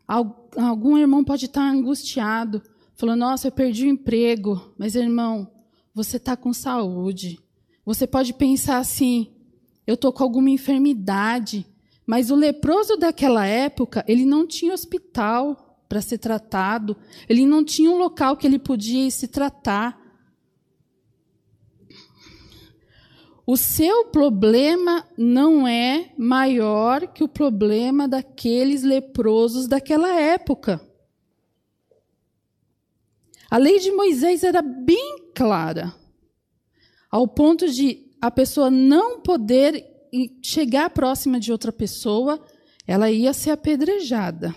Algum 0.07 0.97
irmão 0.97 1.21
pode 1.21 1.45
estar 1.45 1.69
angustiado, 1.69 2.63
falando: 2.95 3.19
Nossa, 3.19 3.47
eu 3.47 3.51
perdi 3.51 3.85
o 3.85 3.89
emprego. 3.89 4.73
Mas, 4.77 4.95
irmão, 4.95 5.51
você 5.93 6.15
está 6.15 6.37
com 6.37 6.53
saúde. 6.53 7.37
Você 7.85 8.07
pode 8.07 8.33
pensar 8.33 8.77
assim: 8.77 9.35
Eu 9.87 9.93
estou 9.93 10.11
com 10.11 10.21
alguma 10.21 10.49
enfermidade. 10.49 11.65
Mas 12.05 12.29
o 12.29 12.35
leproso 12.35 12.97
daquela 12.97 13.45
época, 13.45 14.03
ele 14.07 14.25
não 14.25 14.45
tinha 14.45 14.73
hospital 14.73 15.79
para 15.89 16.01
ser 16.01 16.17
tratado, 16.17 16.95
ele 17.27 17.45
não 17.45 17.63
tinha 17.63 17.89
um 17.89 17.97
local 17.97 18.35
que 18.35 18.45
ele 18.45 18.59
podia 18.59 19.09
se 19.09 19.27
tratar. 19.27 19.97
O 23.45 23.55
seu 23.55 24.05
problema 24.05 25.07
não 25.17 25.65
é 25.65 26.13
maior 26.17 27.07
que 27.07 27.23
o 27.23 27.29
problema 27.29 28.05
daqueles 28.05 28.83
leprosos 28.83 29.67
daquela 29.67 30.13
época. 30.19 30.81
A 33.49 33.57
lei 33.57 33.79
de 33.79 33.91
Moisés 33.91 34.43
era 34.43 34.61
bem 34.61 35.31
clara, 35.33 35.93
ao 37.09 37.25
ponto 37.25 37.69
de 37.69 38.06
a 38.21 38.31
pessoa 38.31 38.69
não 38.69 39.21
poder 39.21 39.85
chegar 40.41 40.89
próxima 40.89 41.39
de 41.39 41.51
outra 41.51 41.71
pessoa, 41.71 42.43
ela 42.85 43.11
ia 43.11 43.33
ser 43.33 43.51
apedrejada. 43.51 44.55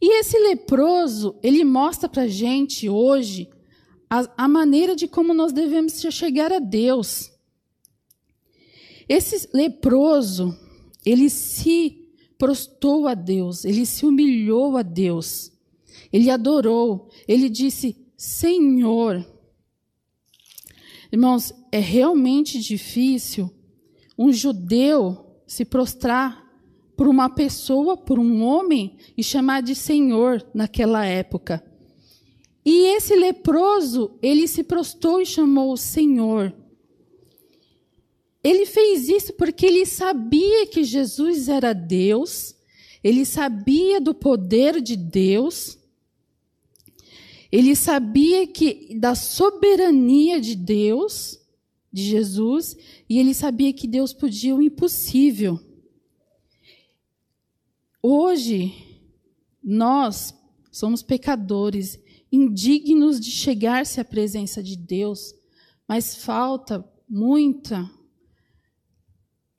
E 0.00 0.20
esse 0.20 0.38
leproso, 0.38 1.38
ele 1.42 1.64
mostra 1.64 2.08
para 2.08 2.28
gente 2.28 2.88
hoje 2.88 3.48
a, 4.08 4.44
a 4.44 4.48
maneira 4.48 4.94
de 4.94 5.08
como 5.08 5.34
nós 5.34 5.52
devemos 5.52 6.00
chegar 6.10 6.52
a 6.52 6.58
Deus. 6.58 7.32
Esse 9.08 9.48
leproso, 9.52 10.56
ele 11.04 11.28
se 11.28 12.08
prostou 12.36 13.08
a 13.08 13.14
Deus, 13.14 13.64
ele 13.64 13.84
se 13.84 14.06
humilhou 14.06 14.76
a 14.76 14.82
Deus, 14.82 15.50
ele 16.12 16.30
adorou, 16.30 17.10
ele 17.26 17.48
disse: 17.48 17.96
Senhor. 18.16 19.26
Irmãos, 21.10 21.52
é 21.70 21.78
realmente 21.78 22.58
difícil 22.60 23.50
um 24.18 24.32
judeu 24.32 25.40
se 25.46 25.64
prostrar 25.64 26.46
por 26.96 27.06
uma 27.06 27.30
pessoa, 27.30 27.96
por 27.96 28.18
um 28.18 28.42
homem, 28.42 28.96
e 29.16 29.22
chamar 29.22 29.62
de 29.62 29.74
Senhor 29.74 30.44
naquela 30.52 31.06
época. 31.06 31.64
E 32.64 32.86
esse 32.96 33.14
leproso, 33.14 34.18
ele 34.20 34.48
se 34.48 34.64
prostou 34.64 35.20
e 35.20 35.26
chamou 35.26 35.72
o 35.72 35.76
Senhor. 35.76 36.52
Ele 38.42 38.66
fez 38.66 39.08
isso 39.08 39.32
porque 39.34 39.64
ele 39.66 39.86
sabia 39.86 40.66
que 40.66 40.82
Jesus 40.82 41.48
era 41.48 41.72
Deus, 41.72 42.56
ele 43.02 43.24
sabia 43.24 44.00
do 44.00 44.12
poder 44.12 44.80
de 44.80 44.96
Deus, 44.96 45.78
ele 47.50 47.74
sabia 47.74 48.46
que 48.46 48.94
da 48.98 49.14
soberania 49.14 50.40
de 50.40 50.54
Deus, 50.54 51.37
de 51.98 52.04
Jesus, 52.04 52.76
e 53.08 53.18
ele 53.18 53.34
sabia 53.34 53.72
que 53.72 53.86
Deus 53.86 54.12
podia 54.12 54.54
o 54.54 54.62
impossível. 54.62 55.58
Hoje, 58.02 58.72
nós 59.62 60.34
somos 60.70 61.02
pecadores, 61.02 61.98
indignos 62.30 63.20
de 63.20 63.30
chegar-se 63.30 64.00
à 64.00 64.04
presença 64.04 64.62
de 64.62 64.76
Deus, 64.76 65.34
mas 65.86 66.14
falta 66.14 66.84
muita 67.08 67.90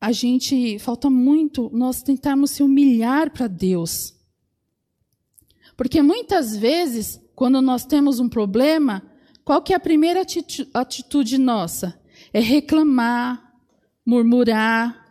a 0.02 0.14
gente 0.14 0.80
falta 0.80 1.10
muito 1.10 1.70
nós 1.74 2.02
tentarmos 2.02 2.52
se 2.52 2.64
humilhar 2.64 3.32
para 3.32 3.48
Deus. 3.48 4.16
Porque 5.76 6.02
muitas 6.02 6.56
vezes, 6.56 7.20
quando 7.36 7.62
nós 7.62 7.86
temos 7.86 8.20
um 8.20 8.30
problema, 8.30 9.04
qual 9.44 9.62
que 9.62 9.74
é 9.74 9.76
a 9.76 9.80
primeira 9.80 10.22
atitude 10.74 11.38
nossa? 11.38 11.99
É 12.34 12.40
reclamar, 12.40 13.54
murmurar. 14.06 15.06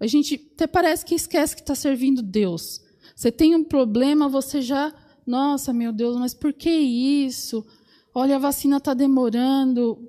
A 0.00 0.06
gente 0.06 0.50
até 0.54 0.66
parece 0.66 1.04
que 1.04 1.14
esquece 1.14 1.56
que 1.56 1.62
está 1.62 1.74
servindo 1.74 2.22
Deus. 2.22 2.80
Você 3.16 3.32
tem 3.32 3.54
um 3.54 3.64
problema, 3.64 4.28
você 4.28 4.62
já, 4.62 4.94
nossa, 5.26 5.72
meu 5.72 5.92
Deus, 5.92 6.16
mas 6.16 6.34
por 6.34 6.52
que 6.52 6.70
isso? 6.70 7.66
Olha, 8.14 8.36
a 8.36 8.38
vacina 8.38 8.76
está 8.76 8.94
demorando. 8.94 10.08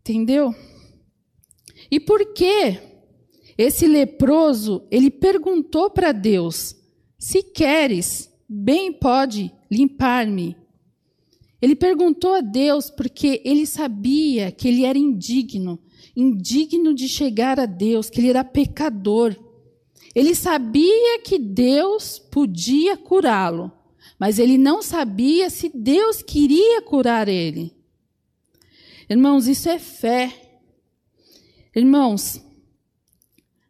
Entendeu? 0.00 0.54
E 1.90 2.00
por 2.00 2.32
que 2.32 2.80
esse 3.58 3.86
leproso, 3.86 4.86
ele 4.90 5.10
perguntou 5.10 5.90
para 5.90 6.12
Deus: 6.12 6.74
"Se 7.18 7.42
queres, 7.42 8.32
bem 8.48 8.92
pode 8.92 9.52
limpar-me". 9.70 10.56
Ele 11.60 11.76
perguntou 11.76 12.34
a 12.34 12.40
Deus 12.40 12.88
porque 12.88 13.42
ele 13.44 13.66
sabia 13.66 14.50
que 14.50 14.66
ele 14.66 14.84
era 14.84 14.98
indigno, 14.98 15.78
indigno 16.16 16.94
de 16.94 17.08
chegar 17.08 17.60
a 17.60 17.66
Deus, 17.66 18.08
que 18.08 18.20
ele 18.20 18.30
era 18.30 18.42
pecador. 18.42 19.36
Ele 20.14 20.34
sabia 20.34 21.20
que 21.22 21.38
Deus 21.38 22.18
podia 22.18 22.96
curá-lo, 22.96 23.70
mas 24.18 24.38
ele 24.38 24.56
não 24.56 24.82
sabia 24.82 25.50
se 25.50 25.70
Deus 25.74 26.22
queria 26.22 26.82
curar 26.82 27.28
ele. 27.28 27.72
Irmãos, 29.08 29.46
isso 29.46 29.68
é 29.68 29.78
fé. 29.78 30.32
Irmãos, 31.76 32.40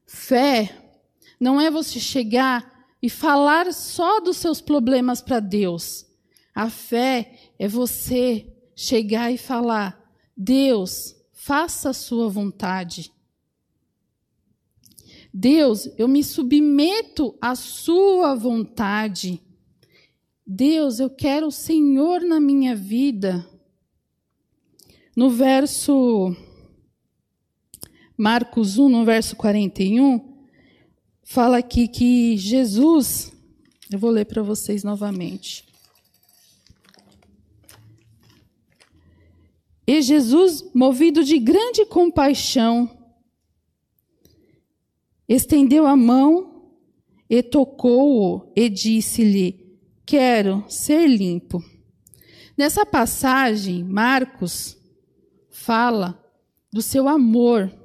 fé 0.06 0.94
não 1.40 1.60
é 1.60 1.70
você 1.70 1.98
chegar 1.98 2.86
e 3.02 3.08
falar 3.08 3.72
só 3.72 4.20
dos 4.20 4.36
seus 4.36 4.60
problemas 4.60 5.20
para 5.22 5.40
Deus. 5.40 6.06
A 6.54 6.68
fé 6.68 7.49
é 7.60 7.68
você 7.68 8.50
chegar 8.74 9.30
e 9.30 9.36
falar: 9.36 10.10
Deus, 10.34 11.14
faça 11.30 11.90
a 11.90 11.92
sua 11.92 12.26
vontade. 12.26 13.12
Deus, 15.32 15.86
eu 15.98 16.08
me 16.08 16.24
submeto 16.24 17.36
à 17.38 17.54
sua 17.54 18.34
vontade. 18.34 19.42
Deus, 20.44 20.98
eu 20.98 21.10
quero 21.10 21.48
o 21.48 21.52
Senhor 21.52 22.22
na 22.22 22.40
minha 22.40 22.74
vida. 22.74 23.46
No 25.14 25.28
verso 25.28 26.34
Marcos 28.16 28.78
1, 28.78 28.88
no 28.88 29.04
verso 29.04 29.36
41, 29.36 30.34
fala 31.22 31.58
aqui 31.58 31.86
que 31.86 32.38
Jesus, 32.38 33.30
eu 33.92 33.98
vou 33.98 34.10
ler 34.10 34.24
para 34.24 34.42
vocês 34.42 34.82
novamente. 34.82 35.69
E 39.90 40.02
Jesus, 40.02 40.70
movido 40.72 41.24
de 41.24 41.36
grande 41.36 41.84
compaixão, 41.84 42.88
estendeu 45.28 45.84
a 45.84 45.96
mão 45.96 46.76
e 47.28 47.42
tocou-o 47.42 48.52
e 48.54 48.68
disse-lhe: 48.68 49.76
Quero 50.06 50.64
ser 50.68 51.08
limpo. 51.08 51.60
Nessa 52.56 52.86
passagem, 52.86 53.82
Marcos 53.82 54.78
fala 55.50 56.24
do 56.72 56.80
seu 56.80 57.08
amor 57.08 57.76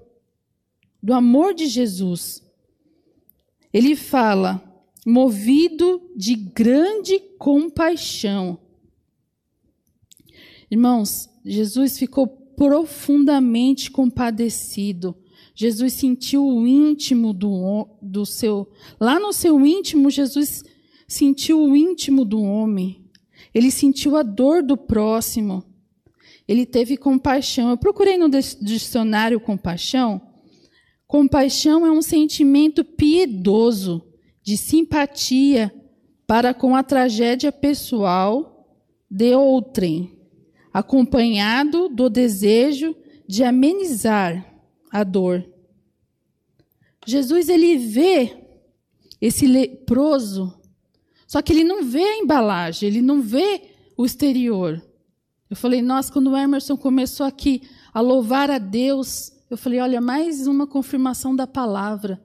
do 1.01 1.11
amor 1.11 1.55
de 1.55 1.65
Jesus. 1.65 2.43
Ele 3.73 3.95
fala, 3.95 4.63
movido 5.03 6.11
de 6.15 6.35
grande 6.35 7.19
compaixão. 7.39 8.59
Irmãos, 10.69 11.29
Jesus 11.43 11.97
ficou 11.97 12.27
profundamente 12.27 13.91
compadecido. 13.91 15.15
Jesus 15.53 15.93
sentiu 15.93 16.45
o 16.45 16.67
íntimo 16.67 17.33
do, 17.33 17.87
do 18.01 18.25
seu. 18.25 18.69
Lá 18.99 19.19
no 19.19 19.31
seu 19.31 19.65
íntimo, 19.65 20.09
Jesus 20.09 20.63
sentiu 21.07 21.61
o 21.61 21.75
íntimo 21.75 22.25
do 22.25 22.41
homem. 22.41 23.05
Ele 23.53 23.71
sentiu 23.71 24.17
a 24.17 24.23
dor 24.23 24.61
do 24.61 24.75
próximo. 24.75 25.63
Ele 26.47 26.65
teve 26.65 26.97
compaixão. 26.97 27.69
Eu 27.69 27.77
procurei 27.77 28.17
no 28.17 28.29
dicionário 28.29 29.39
compaixão. 29.39 30.21
Compaixão 31.07 31.85
é 31.85 31.91
um 31.91 32.01
sentimento 32.01 32.83
piedoso 32.83 34.03
de 34.43 34.57
simpatia 34.57 35.73
para 36.27 36.53
com 36.53 36.75
a 36.75 36.83
tragédia 36.83 37.51
pessoal 37.51 38.67
de 39.09 39.33
outrem, 39.33 40.14
acompanhado 40.75 41.87
do 41.87 42.09
desejo 42.09 42.93
de 43.25 43.45
amenizar 43.45 44.45
a 44.91 45.05
dor. 45.05 45.49
Jesus 47.07 47.47
ele 47.47 47.77
vê 47.77 48.35
esse 49.21 49.47
leproso, 49.47 50.53
só 51.25 51.41
que 51.41 51.53
ele 51.53 51.63
não 51.63 51.81
vê 51.81 52.03
a 52.03 52.17
embalagem, 52.17 52.89
ele 52.89 53.01
não 53.01 53.21
vê 53.21 53.61
o 53.95 54.05
exterior. 54.05 54.85
Eu 55.49 55.55
falei, 55.55 55.81
nossa, 55.81 56.11
quando 56.11 56.31
o 56.31 56.35
Emerson 56.35 56.75
começou 56.75 57.25
aqui 57.25 57.61
a 57.93 58.01
louvar 58.01 58.51
a 58.51 58.57
Deus, 58.57 59.31
eu 59.49 59.55
falei, 59.55 59.79
olha, 59.79 60.01
mais 60.01 60.45
uma 60.45 60.67
confirmação 60.67 61.33
da 61.33 61.47
palavra. 61.47 62.21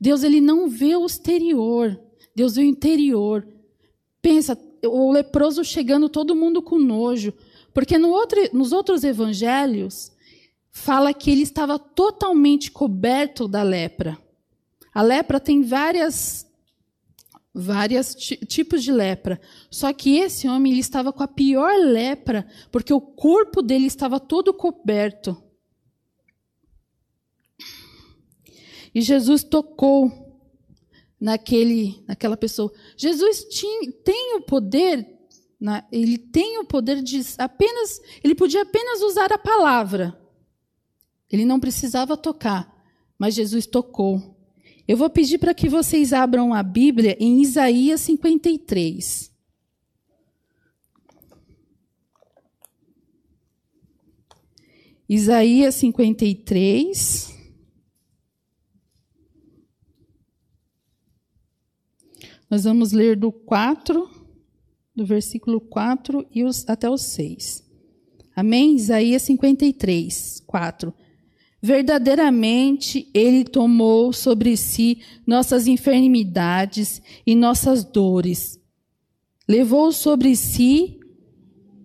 Deus 0.00 0.24
ele 0.24 0.40
não 0.40 0.68
vê 0.68 0.96
o 0.96 1.06
exterior, 1.06 1.96
Deus 2.34 2.56
vê 2.56 2.62
o 2.62 2.64
interior. 2.64 3.46
Pensa, 4.20 4.58
o 4.84 5.12
leproso 5.12 5.62
chegando 5.62 6.08
todo 6.08 6.34
mundo 6.34 6.60
com 6.60 6.80
nojo, 6.80 7.32
porque 7.72 7.98
no 7.98 8.10
outro, 8.10 8.38
nos 8.52 8.72
outros 8.72 9.04
evangelhos 9.04 10.12
fala 10.70 11.12
que 11.12 11.30
ele 11.30 11.42
estava 11.42 11.78
totalmente 11.78 12.70
coberto 12.70 13.46
da 13.46 13.62
lepra. 13.62 14.18
A 14.94 15.02
lepra 15.02 15.40
tem 15.40 15.62
várias 15.62 16.46
vários 17.54 18.14
tipos 18.14 18.82
de 18.82 18.90
lepra. 18.90 19.40
Só 19.70 19.92
que 19.92 20.16
esse 20.16 20.48
homem 20.48 20.72
ele 20.72 20.80
estava 20.80 21.12
com 21.12 21.22
a 21.22 21.28
pior 21.28 21.74
lepra, 21.78 22.46
porque 22.70 22.92
o 22.92 23.00
corpo 23.00 23.60
dele 23.60 23.86
estava 23.86 24.18
todo 24.18 24.54
coberto. 24.54 25.36
E 28.94 29.00
Jesus 29.00 29.42
tocou 29.42 30.10
naquele, 31.20 32.02
naquela 32.06 32.36
pessoa. 32.36 32.72
Jesus 32.96 33.44
tinha, 33.44 33.92
tem 34.04 34.36
o 34.36 34.42
poder? 34.42 35.11
Ele 35.92 36.18
tem 36.18 36.58
o 36.58 36.64
poder 36.64 37.02
de 37.02 37.20
apenas, 37.38 38.00
ele 38.22 38.34
podia 38.34 38.62
apenas 38.62 39.00
usar 39.02 39.32
a 39.32 39.38
palavra. 39.38 40.18
Ele 41.30 41.44
não 41.44 41.60
precisava 41.60 42.16
tocar, 42.16 42.84
mas 43.18 43.34
Jesus 43.34 43.66
tocou. 43.66 44.36
Eu 44.86 44.96
vou 44.96 45.08
pedir 45.08 45.38
para 45.38 45.54
que 45.54 45.68
vocês 45.68 46.12
abram 46.12 46.52
a 46.52 46.62
Bíblia 46.62 47.16
em 47.20 47.40
Isaías 47.40 48.00
53. 48.00 49.32
Isaías 55.08 55.74
53. 55.76 57.32
Nós 62.50 62.64
vamos 62.64 62.92
ler 62.92 63.16
do 63.16 63.30
4, 63.32 64.21
do 64.94 65.06
versículo 65.06 65.60
4 65.60 66.26
e 66.32 66.44
os, 66.44 66.68
até 66.68 66.88
o 66.88 66.96
6. 66.96 67.64
Amém? 68.34 68.76
Isaías 68.76 69.22
53, 69.22 70.42
4. 70.46 70.92
Verdadeiramente 71.60 73.08
ele 73.14 73.44
tomou 73.44 74.12
sobre 74.12 74.56
si 74.56 75.00
nossas 75.26 75.66
enfermidades 75.66 77.00
e 77.26 77.34
nossas 77.34 77.84
dores. 77.84 78.58
Levou 79.48 79.92
sobre 79.92 80.34
si 80.34 80.98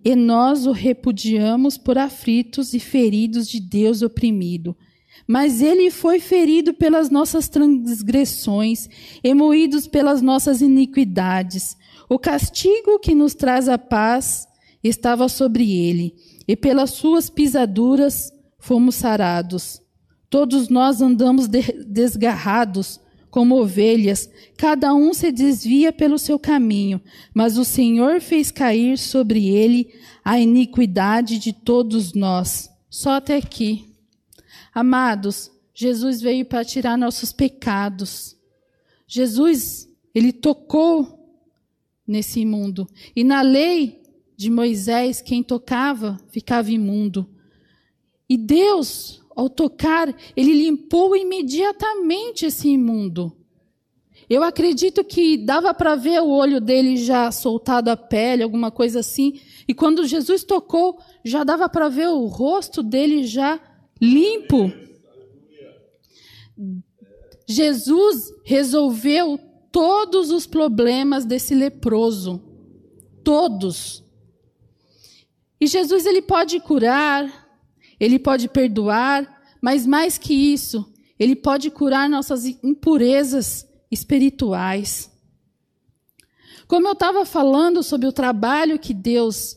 e 0.04 0.16
nós 0.16 0.66
o 0.66 0.72
repudiamos 0.72 1.76
por 1.76 1.98
aflitos 1.98 2.72
e 2.74 2.80
feridos 2.80 3.48
de 3.48 3.60
Deus 3.60 4.02
oprimido. 4.02 4.76
Mas 5.26 5.60
ele 5.60 5.90
foi 5.90 6.20
ferido 6.20 6.72
pelas 6.72 7.10
nossas 7.10 7.48
transgressões 7.48 8.88
e 9.22 9.34
moídos 9.34 9.86
pelas 9.86 10.22
nossas 10.22 10.60
iniquidades. 10.60 11.76
O 12.08 12.18
castigo 12.18 12.98
que 12.98 13.14
nos 13.14 13.34
traz 13.34 13.68
a 13.68 13.76
paz 13.76 14.46
estava 14.82 15.28
sobre 15.28 15.70
ele, 15.70 16.14
e 16.46 16.56
pelas 16.56 16.90
suas 16.90 17.28
pisaduras 17.28 18.32
fomos 18.58 18.94
sarados. 18.94 19.82
Todos 20.30 20.68
nós 20.68 21.00
andamos 21.00 21.48
de 21.48 21.62
desgarrados 21.86 23.00
como 23.30 23.60
ovelhas, 23.60 24.28
cada 24.56 24.94
um 24.94 25.12
se 25.12 25.30
desvia 25.30 25.92
pelo 25.92 26.18
seu 26.18 26.38
caminho, 26.38 27.00
mas 27.34 27.58
o 27.58 27.64
Senhor 27.64 28.20
fez 28.20 28.50
cair 28.50 28.96
sobre 28.96 29.46
ele 29.48 29.88
a 30.24 30.38
iniquidade 30.38 31.38
de 31.38 31.52
todos 31.52 32.14
nós. 32.14 32.70
Só 32.88 33.12
até 33.12 33.36
aqui. 33.36 33.87
Amados, 34.78 35.50
Jesus 35.74 36.20
veio 36.20 36.44
para 36.44 36.64
tirar 36.64 36.96
nossos 36.96 37.32
pecados. 37.32 38.36
Jesus, 39.08 39.88
ele 40.14 40.32
tocou 40.32 41.36
nesse 42.06 42.46
mundo. 42.46 42.86
E 43.16 43.24
na 43.24 43.42
lei 43.42 44.00
de 44.36 44.48
Moisés, 44.48 45.20
quem 45.20 45.42
tocava 45.42 46.16
ficava 46.28 46.70
imundo. 46.70 47.28
E 48.28 48.36
Deus, 48.36 49.20
ao 49.34 49.50
tocar, 49.50 50.14
ele 50.36 50.52
limpou 50.52 51.16
imediatamente 51.16 52.46
esse 52.46 52.68
imundo. 52.68 53.36
Eu 54.30 54.44
acredito 54.44 55.02
que 55.02 55.36
dava 55.36 55.74
para 55.74 55.96
ver 55.96 56.22
o 56.22 56.28
olho 56.28 56.60
dele 56.60 56.98
já 56.98 57.32
soltado 57.32 57.88
a 57.90 57.96
pele, 57.96 58.44
alguma 58.44 58.70
coisa 58.70 59.00
assim. 59.00 59.40
E 59.66 59.74
quando 59.74 60.06
Jesus 60.06 60.44
tocou, 60.44 61.00
já 61.24 61.42
dava 61.42 61.68
para 61.68 61.88
ver 61.88 62.10
o 62.10 62.26
rosto 62.26 62.80
dele 62.80 63.26
já 63.26 63.60
limpo. 64.00 64.72
Jesus 67.46 68.32
resolveu 68.44 69.38
todos 69.72 70.30
os 70.30 70.46
problemas 70.46 71.24
desse 71.24 71.54
leproso. 71.54 72.42
Todos. 73.24 74.04
E 75.60 75.66
Jesus 75.66 76.06
ele 76.06 76.22
pode 76.22 76.60
curar, 76.60 77.48
ele 77.98 78.18
pode 78.18 78.48
perdoar, 78.48 79.42
mas 79.60 79.86
mais 79.86 80.16
que 80.16 80.32
isso, 80.32 80.92
ele 81.18 81.34
pode 81.34 81.70
curar 81.70 82.08
nossas 82.08 82.44
impurezas 82.62 83.66
espirituais. 83.90 85.10
Como 86.66 86.86
eu 86.86 86.92
estava 86.92 87.24
falando 87.24 87.82
sobre 87.82 88.06
o 88.06 88.12
trabalho 88.12 88.78
que 88.78 88.92
Deus 88.92 89.56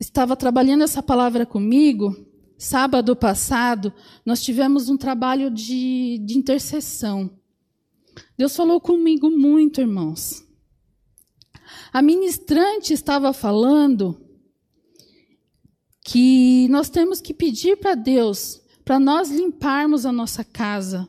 estava 0.00 0.36
trabalhando 0.36 0.84
essa 0.84 1.02
palavra 1.02 1.46
comigo, 1.46 2.27
sábado 2.58 3.14
passado, 3.14 3.92
nós 4.26 4.42
tivemos 4.42 4.88
um 4.88 4.96
trabalho 4.96 5.50
de, 5.50 6.18
de 6.18 6.36
intercessão. 6.36 7.30
Deus 8.36 8.54
falou 8.54 8.80
comigo 8.80 9.30
muito, 9.30 9.80
irmãos. 9.80 10.44
A 11.92 12.02
ministrante 12.02 12.92
estava 12.92 13.32
falando 13.32 14.20
que 16.04 16.66
nós 16.68 16.90
temos 16.90 17.20
que 17.20 17.32
pedir 17.32 17.76
para 17.76 17.94
Deus 17.94 18.60
para 18.88 18.98
nós 18.98 19.30
limparmos 19.30 20.06
a 20.06 20.10
nossa 20.10 20.42
casa. 20.42 21.06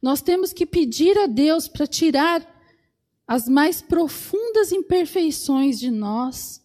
Nós 0.00 0.22
temos 0.22 0.54
que 0.54 0.64
pedir 0.64 1.18
a 1.18 1.26
Deus 1.26 1.68
para 1.68 1.86
tirar 1.86 2.42
as 3.28 3.46
mais 3.46 3.82
profundas 3.82 4.72
imperfeições 4.72 5.78
de 5.78 5.90
nós. 5.90 6.59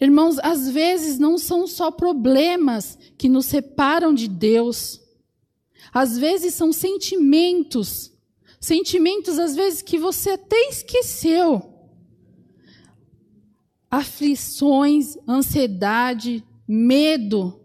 Irmãos, 0.00 0.38
às 0.38 0.70
vezes 0.70 1.18
não 1.18 1.36
são 1.36 1.66
só 1.66 1.90
problemas 1.90 2.98
que 3.18 3.28
nos 3.28 3.46
separam 3.46 4.14
de 4.14 4.28
Deus. 4.28 5.00
Às 5.92 6.16
vezes 6.16 6.54
são 6.54 6.72
sentimentos. 6.72 8.10
Sentimentos, 8.60 9.38
às 9.38 9.54
vezes, 9.54 9.82
que 9.82 9.98
você 9.98 10.30
até 10.30 10.68
esqueceu 10.68 11.70
aflições, 13.90 15.16
ansiedade, 15.28 16.44
medo, 16.66 17.60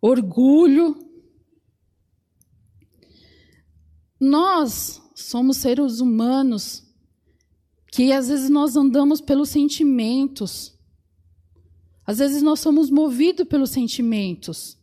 orgulho. 0.00 0.96
Nós 4.20 5.00
somos 5.14 5.56
seres 5.56 6.00
humanos 6.00 6.84
que 7.90 8.12
às 8.12 8.28
vezes 8.28 8.50
nós 8.50 8.76
andamos 8.76 9.20
pelos 9.20 9.48
sentimentos. 9.48 10.77
Às 12.08 12.20
vezes 12.20 12.40
nós 12.40 12.60
somos 12.60 12.88
movidos 12.88 13.46
pelos 13.46 13.68
sentimentos. 13.68 14.78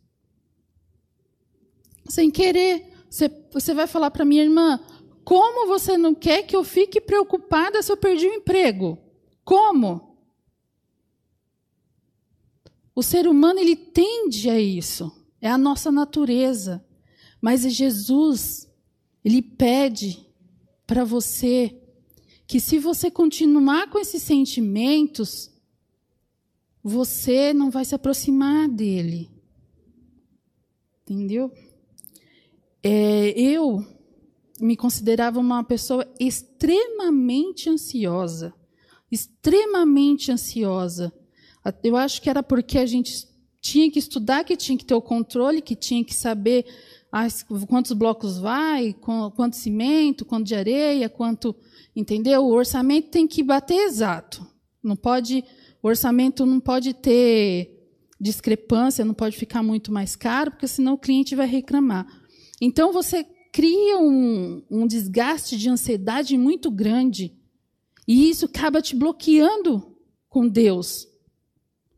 Sem 2.08 2.30
querer, 2.30 2.88
você, 3.10 3.28
você 3.52 3.74
vai 3.74 3.88
falar 3.88 4.12
para 4.12 4.24
minha 4.24 4.44
irmã: 4.44 4.78
como 5.24 5.66
você 5.66 5.98
não 5.98 6.14
quer 6.14 6.44
que 6.44 6.54
eu 6.54 6.62
fique 6.62 7.00
preocupada 7.00 7.82
se 7.82 7.90
eu 7.90 7.96
perdi 7.96 8.28
o 8.28 8.32
emprego? 8.32 8.96
Como? 9.44 10.16
O 12.94 13.02
ser 13.02 13.26
humano 13.26 13.58
ele 13.58 13.74
tende 13.74 14.48
a 14.48 14.60
isso, 14.60 15.10
é 15.40 15.50
a 15.50 15.58
nossa 15.58 15.90
natureza. 15.90 16.86
Mas 17.40 17.62
Jesus, 17.62 18.70
ele 19.24 19.42
pede 19.42 20.24
para 20.86 21.02
você 21.02 21.76
que 22.46 22.60
se 22.60 22.78
você 22.78 23.10
continuar 23.10 23.90
com 23.90 23.98
esses 23.98 24.22
sentimentos, 24.22 25.55
você 26.88 27.52
não 27.52 27.68
vai 27.68 27.84
se 27.84 27.96
aproximar 27.96 28.68
dele. 28.68 29.28
Entendeu? 31.02 31.50
É, 32.80 33.30
eu 33.36 33.84
me 34.60 34.76
considerava 34.76 35.40
uma 35.40 35.64
pessoa 35.64 36.06
extremamente 36.20 37.68
ansiosa, 37.68 38.54
extremamente 39.10 40.30
ansiosa. 40.30 41.12
Eu 41.82 41.96
acho 41.96 42.22
que 42.22 42.30
era 42.30 42.40
porque 42.40 42.78
a 42.78 42.86
gente 42.86 43.26
tinha 43.60 43.90
que 43.90 43.98
estudar, 43.98 44.44
que 44.44 44.56
tinha 44.56 44.78
que 44.78 44.84
ter 44.84 44.94
o 44.94 45.02
controle, 45.02 45.60
que 45.60 45.74
tinha 45.74 46.04
que 46.04 46.14
saber 46.14 46.64
as, 47.10 47.44
quantos 47.68 47.90
blocos 47.94 48.38
vai, 48.38 48.94
quanto 49.34 49.56
cimento, 49.56 50.24
quanto 50.24 50.46
de 50.46 50.54
areia, 50.54 51.08
quanto. 51.08 51.52
Entendeu? 51.96 52.44
O 52.44 52.52
orçamento 52.52 53.10
tem 53.10 53.26
que 53.26 53.42
bater 53.42 53.74
exato. 53.74 54.46
Não 54.80 54.94
pode. 54.94 55.44
O 55.86 55.88
orçamento 55.88 56.44
não 56.44 56.58
pode 56.58 56.92
ter 56.92 57.88
discrepância, 58.20 59.04
não 59.04 59.14
pode 59.14 59.36
ficar 59.36 59.62
muito 59.62 59.92
mais 59.92 60.16
caro, 60.16 60.50
porque 60.50 60.66
senão 60.66 60.94
o 60.94 60.98
cliente 60.98 61.36
vai 61.36 61.46
reclamar. 61.46 62.04
Então 62.60 62.92
você 62.92 63.22
cria 63.52 63.96
um, 63.96 64.64
um 64.68 64.84
desgaste 64.84 65.56
de 65.56 65.70
ansiedade 65.70 66.36
muito 66.36 66.72
grande. 66.72 67.32
E 68.04 68.28
isso 68.28 68.46
acaba 68.46 68.82
te 68.82 68.96
bloqueando 68.96 69.96
com 70.28 70.48
Deus. 70.48 71.06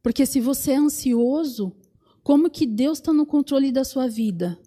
Porque 0.02 0.26
se 0.26 0.38
você 0.38 0.72
é 0.72 0.76
ansioso, 0.76 1.74
como 2.22 2.50
que 2.50 2.66
Deus 2.66 2.98
está 2.98 3.10
no 3.10 3.24
controle 3.24 3.72
da 3.72 3.84
sua 3.84 4.06
vida? 4.06 4.60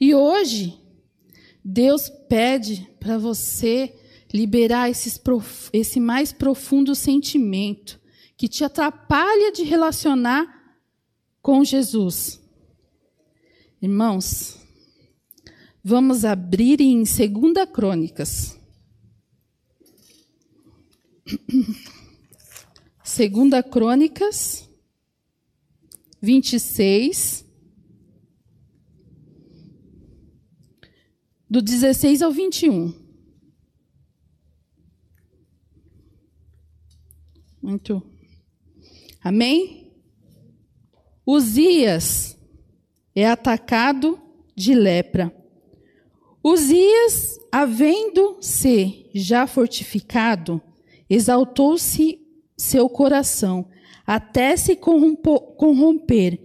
E 0.00 0.14
hoje, 0.14 0.80
Deus 1.62 2.08
pede 2.30 2.88
para 2.98 3.18
você 3.18 3.94
liberar 4.32 4.90
prof... 5.22 5.70
esse 5.72 5.98
mais 5.98 6.32
profundo 6.32 6.94
sentimento 6.94 8.00
que 8.36 8.48
te 8.48 8.64
atrapalha 8.64 9.52
de 9.52 9.62
relacionar 9.62 10.78
com 11.42 11.64
Jesus. 11.64 12.40
Irmãos, 13.82 14.58
vamos 15.82 16.24
abrir 16.24 16.80
em 16.80 16.98
2 17.02 17.08
Crônicas. 17.72 18.58
Segunda 23.04 23.62
Crônicas 23.62 24.68
26 26.22 27.44
do 31.48 31.60
16 31.60 32.22
ao 32.22 32.30
21. 32.30 33.09
Muito. 37.70 38.02
Amém? 39.22 39.92
Uzias 41.24 42.36
é 43.14 43.28
atacado 43.28 44.20
de 44.56 44.74
lepra. 44.74 45.32
Uzias, 46.42 47.38
havendo-se 47.52 49.08
já 49.14 49.46
fortificado, 49.46 50.60
exaltou-se 51.08 52.20
seu 52.56 52.88
coração 52.88 53.68
até 54.04 54.56
se 54.56 54.74
corromper 54.74 56.40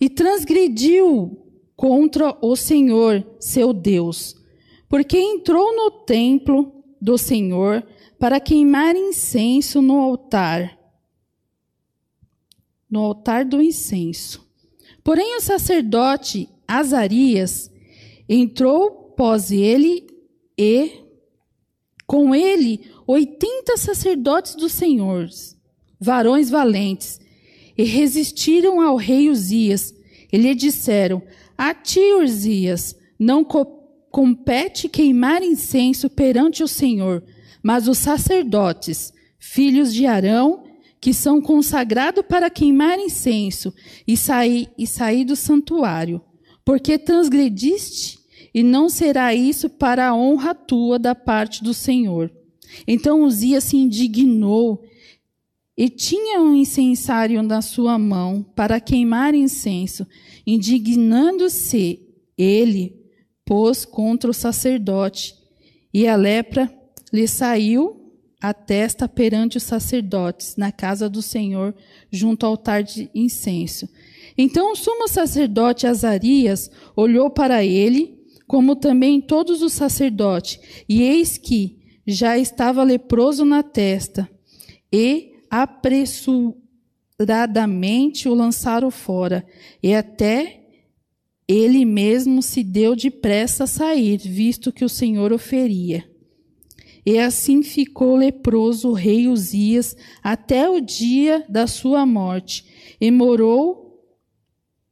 e 0.00 0.10
transgrediu 0.10 1.40
contra 1.76 2.36
o 2.44 2.56
Senhor, 2.56 3.24
seu 3.38 3.72
Deus, 3.72 4.34
porque 4.88 5.18
entrou 5.18 5.72
no 5.76 6.04
templo 6.04 6.82
do 7.00 7.16
Senhor 7.16 7.86
para 8.24 8.40
queimar 8.40 8.96
incenso 8.96 9.82
no 9.82 10.00
altar, 10.00 10.78
no 12.90 13.00
altar 13.00 13.44
do 13.44 13.60
incenso. 13.60 14.42
Porém, 15.04 15.36
o 15.36 15.42
sacerdote 15.42 16.48
Azarias 16.66 17.70
entrou 18.26 19.12
pós 19.14 19.50
ele 19.50 20.06
e 20.56 21.02
com 22.06 22.34
ele 22.34 22.90
oitenta 23.06 23.76
sacerdotes 23.76 24.54
do 24.54 24.70
Senhor, 24.70 25.28
varões 26.00 26.48
valentes, 26.48 27.20
e 27.76 27.84
resistiram 27.84 28.80
ao 28.80 28.96
rei 28.96 29.28
Uzias. 29.28 29.94
E 30.32 30.38
lhe 30.38 30.54
disseram: 30.54 31.22
A 31.58 31.74
ti, 31.74 32.00
Uzias, 32.14 32.96
não 33.18 33.44
compete 34.10 34.88
queimar 34.88 35.42
incenso 35.42 36.08
perante 36.08 36.62
o 36.62 36.68
Senhor, 36.68 37.22
mas 37.64 37.88
os 37.88 37.96
sacerdotes, 37.96 39.10
filhos 39.38 39.94
de 39.94 40.04
Arão, 40.04 40.64
que 41.00 41.14
são 41.14 41.40
consagrados 41.40 42.22
para 42.28 42.50
queimar 42.50 42.98
incenso 42.98 43.72
e 44.06 44.18
sair, 44.18 44.68
e 44.76 44.86
sair 44.86 45.24
do 45.24 45.34
santuário. 45.34 46.20
Porque 46.62 46.98
transgrediste, 46.98 48.18
e 48.52 48.62
não 48.62 48.90
será 48.90 49.34
isso 49.34 49.70
para 49.70 50.08
a 50.08 50.14
honra 50.14 50.54
tua 50.54 50.98
da 50.98 51.14
parte 51.14 51.64
do 51.64 51.72
Senhor. 51.72 52.30
Então 52.86 53.22
Uzias 53.22 53.64
se 53.64 53.78
indignou 53.78 54.84
e 55.76 55.88
tinha 55.88 56.40
um 56.42 56.54
incensário 56.54 57.42
na 57.42 57.62
sua 57.62 57.98
mão 57.98 58.44
para 58.54 58.78
queimar 58.78 59.34
incenso. 59.34 60.06
Indignando-se, 60.46 62.00
ele 62.36 62.94
pôs 63.42 63.86
contra 63.86 64.30
o 64.30 64.34
sacerdote, 64.34 65.34
e 65.92 66.06
a 66.06 66.16
lepra 66.16 66.70
lhe 67.14 67.26
saiu 67.28 68.00
a 68.40 68.52
testa 68.52 69.08
perante 69.08 69.56
os 69.56 69.62
sacerdotes 69.62 70.56
na 70.56 70.72
casa 70.72 71.08
do 71.08 71.22
Senhor, 71.22 71.72
junto 72.10 72.44
ao 72.44 72.50
altar 72.50 72.82
de 72.82 73.08
incenso. 73.14 73.88
Então 74.36 74.72
o 74.72 74.76
sumo 74.76 75.06
sacerdote 75.06 75.86
Azarias 75.86 76.68
olhou 76.96 77.30
para 77.30 77.64
ele, 77.64 78.18
como 78.48 78.74
também 78.74 79.20
todos 79.20 79.62
os 79.62 79.72
sacerdotes, 79.72 80.58
e 80.88 81.02
eis 81.02 81.38
que 81.38 81.78
já 82.04 82.36
estava 82.36 82.82
leproso 82.82 83.44
na 83.44 83.62
testa, 83.62 84.28
e 84.92 85.34
apressuradamente 85.48 88.28
o 88.28 88.34
lançaram 88.34 88.90
fora, 88.90 89.46
e 89.80 89.94
até 89.94 90.62
ele 91.46 91.84
mesmo 91.84 92.42
se 92.42 92.64
deu 92.64 92.96
depressa 92.96 93.62
a 93.64 93.68
sair, 93.68 94.18
visto 94.18 94.72
que 94.72 94.84
o 94.84 94.88
Senhor 94.88 95.32
oferia. 95.32 96.12
E 97.06 97.18
assim 97.18 97.62
ficou 97.62 98.16
leproso 98.16 98.88
o 98.88 98.92
rei 98.94 99.28
Uzias 99.28 99.96
até 100.22 100.68
o 100.68 100.80
dia 100.80 101.44
da 101.48 101.66
sua 101.66 102.06
morte, 102.06 102.96
e 103.00 103.10
morou 103.10 104.02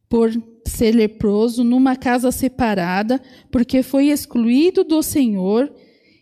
por 0.09 0.31
ser 0.67 0.95
leproso 0.95 1.65
numa 1.65 1.97
casa 1.97 2.31
separada, 2.31 3.21
porque 3.51 3.83
foi 3.83 4.09
excluído 4.09 4.85
do 4.85 5.03
Senhor, 5.03 5.73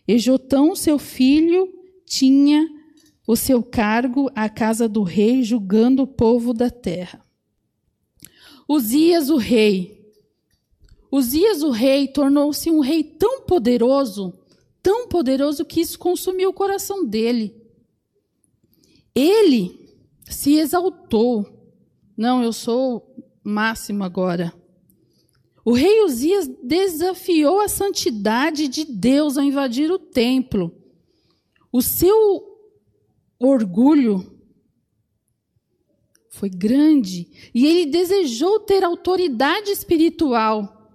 e 0.07 0.17
Jotão, 0.17 0.75
seu 0.75 0.97
filho, 0.97 1.67
tinha 2.05 2.67
o 3.27 3.35
seu 3.35 3.61
cargo 3.61 4.31
à 4.33 4.49
casa 4.49 4.87
do 4.87 5.03
rei, 5.03 5.43
julgando 5.43 6.03
o 6.03 6.07
povo 6.07 6.53
da 6.53 6.69
terra. 6.69 7.23
Uzias, 8.67 9.29
o 9.29 9.37
rei. 9.37 9.99
Uzias, 11.11 11.61
o 11.61 11.69
rei, 11.69 12.07
tornou-se 12.07 12.71
um 12.71 12.79
rei 12.79 13.03
tão 13.03 13.41
poderoso 13.41 14.40
tão 14.81 15.07
poderoso 15.07 15.65
que 15.65 15.81
isso 15.81 15.97
consumiu 15.97 16.49
o 16.49 16.53
coração 16.53 17.05
dele. 17.05 17.55
Ele 19.13 19.89
se 20.29 20.55
exaltou. 20.55 21.45
Não, 22.17 22.43
eu 22.43 22.53
sou 22.53 23.15
máximo 23.43 24.03
agora. 24.03 24.53
O 25.63 25.73
rei 25.73 26.03
Uzias 26.03 26.47
desafiou 26.63 27.59
a 27.59 27.67
santidade 27.67 28.67
de 28.67 28.83
Deus 28.83 29.37
a 29.37 29.43
invadir 29.43 29.91
o 29.91 29.99
templo. 29.99 30.75
O 31.71 31.81
seu 31.81 32.43
orgulho 33.39 34.39
foi 36.29 36.49
grande 36.49 37.51
e 37.53 37.65
ele 37.67 37.85
desejou 37.85 38.59
ter 38.59 38.83
autoridade 38.83 39.69
espiritual 39.69 40.91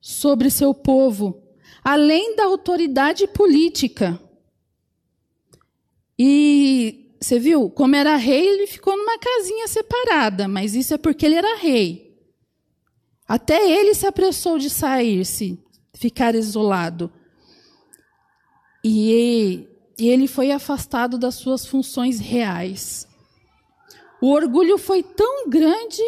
sobre 0.00 0.50
seu 0.50 0.74
povo 0.74 1.49
além 1.82 2.36
da 2.36 2.44
autoridade 2.44 3.26
política. 3.28 4.20
E 6.18 7.14
você 7.20 7.38
viu, 7.38 7.70
como 7.70 7.96
era 7.96 8.16
rei, 8.16 8.46
ele 8.46 8.66
ficou 8.66 8.96
numa 8.96 9.18
casinha 9.18 9.68
separada, 9.68 10.48
mas 10.48 10.74
isso 10.74 10.94
é 10.94 10.98
porque 10.98 11.26
ele 11.26 11.34
era 11.34 11.58
rei. 11.58 12.18
Até 13.26 13.70
ele 13.70 13.94
se 13.94 14.06
apressou 14.06 14.58
de 14.58 14.68
sair-se, 14.68 15.58
ficar 15.94 16.34
isolado. 16.34 17.12
E 18.84 19.68
ele 19.98 20.26
foi 20.26 20.50
afastado 20.50 21.18
das 21.18 21.36
suas 21.36 21.66
funções 21.66 22.18
reais. 22.18 23.06
O 24.20 24.30
orgulho 24.32 24.76
foi 24.78 25.02
tão 25.02 25.48
grande 25.48 26.02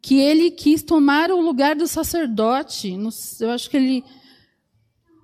que 0.00 0.18
ele 0.18 0.50
quis 0.50 0.82
tomar 0.82 1.30
o 1.30 1.40
lugar 1.40 1.76
do 1.76 1.86
sacerdote. 1.86 2.92
Eu 3.40 3.50
acho 3.50 3.70
que 3.70 3.76
ele 3.76 4.04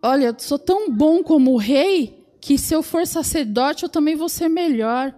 olha, 0.03 0.35
sou 0.39 0.59
tão 0.59 0.91
bom 0.91 1.23
como 1.23 1.53
o 1.53 1.57
rei 1.57 2.27
que 2.41 2.57
se 2.57 2.75
eu 2.75 2.83
for 2.83 3.07
sacerdote 3.07 3.83
eu 3.83 3.89
também 3.89 4.17
vou 4.17 4.29
ser 4.29 4.49
melhor. 4.49 5.15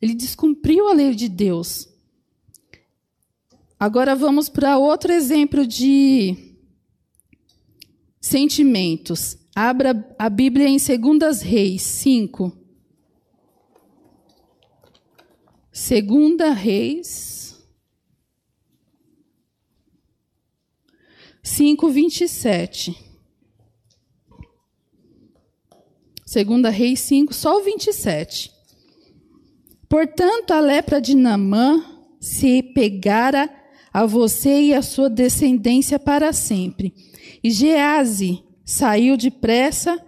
Ele 0.00 0.14
descumpriu 0.14 0.88
a 0.88 0.92
lei 0.92 1.14
de 1.14 1.28
Deus. 1.28 1.88
Agora 3.78 4.14
vamos 4.14 4.48
para 4.48 4.78
outro 4.78 5.12
exemplo 5.12 5.66
de 5.66 6.56
sentimentos. 8.20 9.36
Abra 9.54 10.14
a 10.18 10.30
Bíblia 10.30 10.68
em 10.68 10.76
2 10.76 11.42
Reis 11.42 11.82
5. 11.82 12.56
2 15.72 16.56
Reis 16.56 17.42
5, 21.42 21.88
27. 21.90 23.11
Segunda 26.32 26.70
Reis 26.70 27.00
5, 27.00 27.34
só 27.34 27.58
o 27.58 27.62
27. 27.62 28.50
Portanto, 29.86 30.52
a 30.52 30.60
lepra 30.60 30.98
de 30.98 31.14
Namã 31.14 31.84
se 32.18 32.62
pegara 32.62 33.54
a 33.92 34.06
você 34.06 34.62
e 34.62 34.72
a 34.72 34.80
sua 34.80 35.10
descendência 35.10 35.98
para 35.98 36.32
sempre. 36.32 36.94
E 37.44 37.50
Gease 37.50 38.42
saiu 38.64 39.18
depressa 39.18 40.02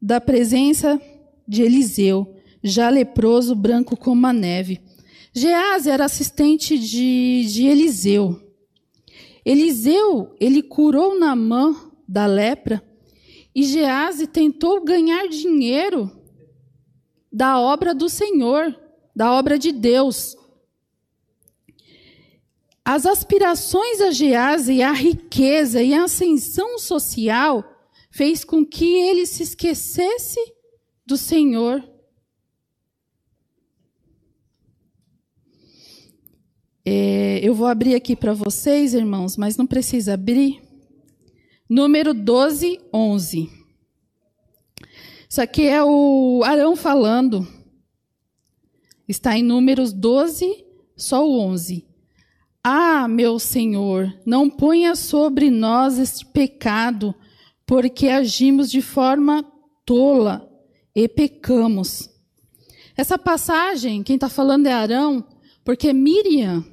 da 0.00 0.18
presença 0.18 0.98
de 1.46 1.60
Eliseu, 1.60 2.34
já 2.64 2.88
leproso, 2.88 3.54
branco 3.54 3.98
como 3.98 4.26
a 4.26 4.32
neve. 4.32 4.80
Gease 5.34 5.90
era 5.90 6.06
assistente 6.06 6.78
de, 6.78 7.44
de 7.52 7.66
Eliseu. 7.66 8.40
Eliseu, 9.44 10.34
ele 10.40 10.62
curou 10.62 11.20
Namã 11.20 11.76
da 12.08 12.24
lepra 12.24 12.87
e 13.58 13.64
Gease 13.64 14.28
tentou 14.28 14.84
ganhar 14.84 15.26
dinheiro 15.26 16.08
da 17.32 17.58
obra 17.58 17.92
do 17.92 18.08
Senhor, 18.08 18.72
da 19.16 19.32
obra 19.32 19.58
de 19.58 19.72
Deus. 19.72 20.36
As 22.84 23.04
aspirações 23.04 24.00
a 24.00 24.12
Gease 24.12 24.80
a 24.80 24.92
riqueza 24.92 25.82
e 25.82 25.92
a 25.92 26.04
ascensão 26.04 26.78
social 26.78 27.64
fez 28.12 28.44
com 28.44 28.64
que 28.64 28.94
ele 28.94 29.26
se 29.26 29.42
esquecesse 29.42 30.38
do 31.04 31.16
Senhor. 31.16 31.82
É, 36.86 37.40
eu 37.42 37.56
vou 37.56 37.66
abrir 37.66 37.96
aqui 37.96 38.14
para 38.14 38.32
vocês, 38.32 38.94
irmãos, 38.94 39.36
mas 39.36 39.56
não 39.56 39.66
precisa 39.66 40.14
abrir. 40.14 40.67
Número 41.68 42.14
12, 42.14 42.80
11. 42.92 43.50
Isso 45.28 45.42
aqui 45.42 45.66
é 45.66 45.84
o 45.84 46.42
Arão 46.44 46.74
falando. 46.74 47.46
Está 49.06 49.36
em 49.36 49.42
Números 49.42 49.92
12, 49.92 50.64
só 50.96 51.26
o 51.26 51.38
11. 51.40 51.86
Ah, 52.62 53.06
meu 53.08 53.38
Senhor, 53.38 54.18
não 54.24 54.50
ponha 54.50 54.94
sobre 54.94 55.50
nós 55.50 55.98
este 55.98 56.24
pecado, 56.26 57.14
porque 57.66 58.08
agimos 58.08 58.70
de 58.70 58.82
forma 58.82 59.44
tola 59.84 60.50
e 60.94 61.08
pecamos. 61.08 62.10
Essa 62.96 63.16
passagem, 63.16 64.02
quem 64.02 64.16
está 64.16 64.28
falando 64.28 64.66
é 64.66 64.72
Arão, 64.72 65.24
porque 65.64 65.92
Miriam 65.92 66.64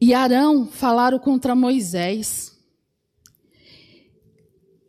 e 0.00 0.14
Arão 0.14 0.66
falaram 0.66 1.18
contra 1.18 1.54
Moisés. 1.54 2.58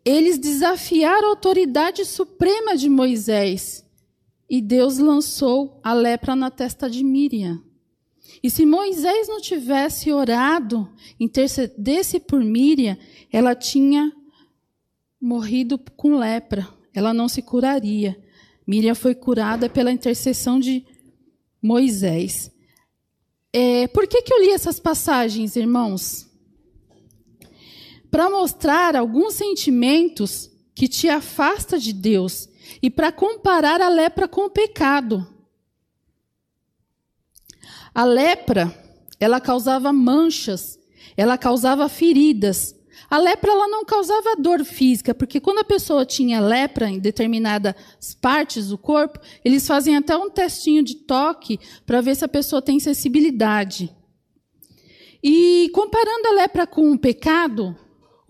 Eles 0.04 0.38
desafiaram 0.38 1.28
a 1.28 1.32
autoridade 1.32 2.04
suprema 2.06 2.76
de 2.76 2.90
Moisés. 2.90 3.86
E 4.50 4.62
Deus 4.62 4.98
lançou 4.98 5.80
a 5.84 5.94
lepra 5.94 6.36
na 6.36 6.52
testa 6.52 6.90
de 6.90 7.04
Miriam. 7.04 7.64
E 8.44 8.50
se 8.50 8.66
Moisés 8.66 9.28
não 9.28 9.40
tivesse 9.40 10.12
orado, 10.12 10.90
intercedesse 11.20 12.20
por 12.20 12.44
Miriam, 12.44 12.98
ela 13.32 13.56
tinha 13.56 14.12
morrido 15.20 15.78
com 15.96 16.18
lepra. 16.18 16.68
Ela 16.94 17.14
não 17.14 17.30
se 17.30 17.42
curaria. 17.42 18.20
Miriam 18.66 18.96
foi 18.96 19.14
curada 19.14 19.70
pela 19.70 19.92
intercessão 19.92 20.60
de 20.60 20.86
Moisés. 21.62 22.52
É, 23.54 23.88
por 23.88 24.08
que, 24.08 24.22
que 24.22 24.34
eu 24.34 24.42
li 24.42 24.50
essas 24.50 24.80
passagens, 24.80 25.56
irmãos? 25.56 26.31
Para 28.12 28.30
mostrar 28.30 28.96
alguns 28.96 29.34
sentimentos 29.34 30.52
que 30.76 30.88
te 30.88 31.10
afasta 31.10 31.80
de 31.80 31.94
Deus 31.94 32.50
e 32.82 32.90
para 32.90 33.12
comparar 33.12 33.82
a 33.82 33.90
lepra 33.90 34.28
com 34.28 34.46
o 34.46 34.50
pecado. 34.50 35.26
A 37.94 38.06
lepra, 38.06 38.74
ela 39.20 39.42
causava 39.42 39.92
manchas, 39.92 40.80
ela 41.16 41.38
causava 41.38 41.90
feridas. 41.90 42.76
A 43.10 43.18
lepra 43.18 43.52
ela 43.52 43.68
não 43.68 43.84
causava 43.84 44.36
dor 44.38 44.64
física, 44.64 45.14
porque 45.14 45.40
quando 45.40 45.60
a 45.60 45.66
pessoa 45.66 46.06
tinha 46.06 46.40
lepra 46.40 46.90
em 46.90 47.00
determinadas 47.00 47.76
partes 48.22 48.70
do 48.70 48.78
corpo, 48.78 49.20
eles 49.44 49.68
fazem 49.68 49.98
até 49.98 50.16
um 50.16 50.30
testinho 50.30 50.84
de 50.84 50.96
toque 50.96 51.60
para 51.86 52.02
ver 52.02 52.16
se 52.16 52.24
a 52.24 52.30
pessoa 52.30 52.62
tem 52.62 52.80
sensibilidade. 52.80 53.94
E 55.22 55.70
comparando 55.74 56.30
a 56.30 56.32
lepra 56.32 56.66
com 56.66 56.92
o 56.92 56.98
pecado, 56.98 57.76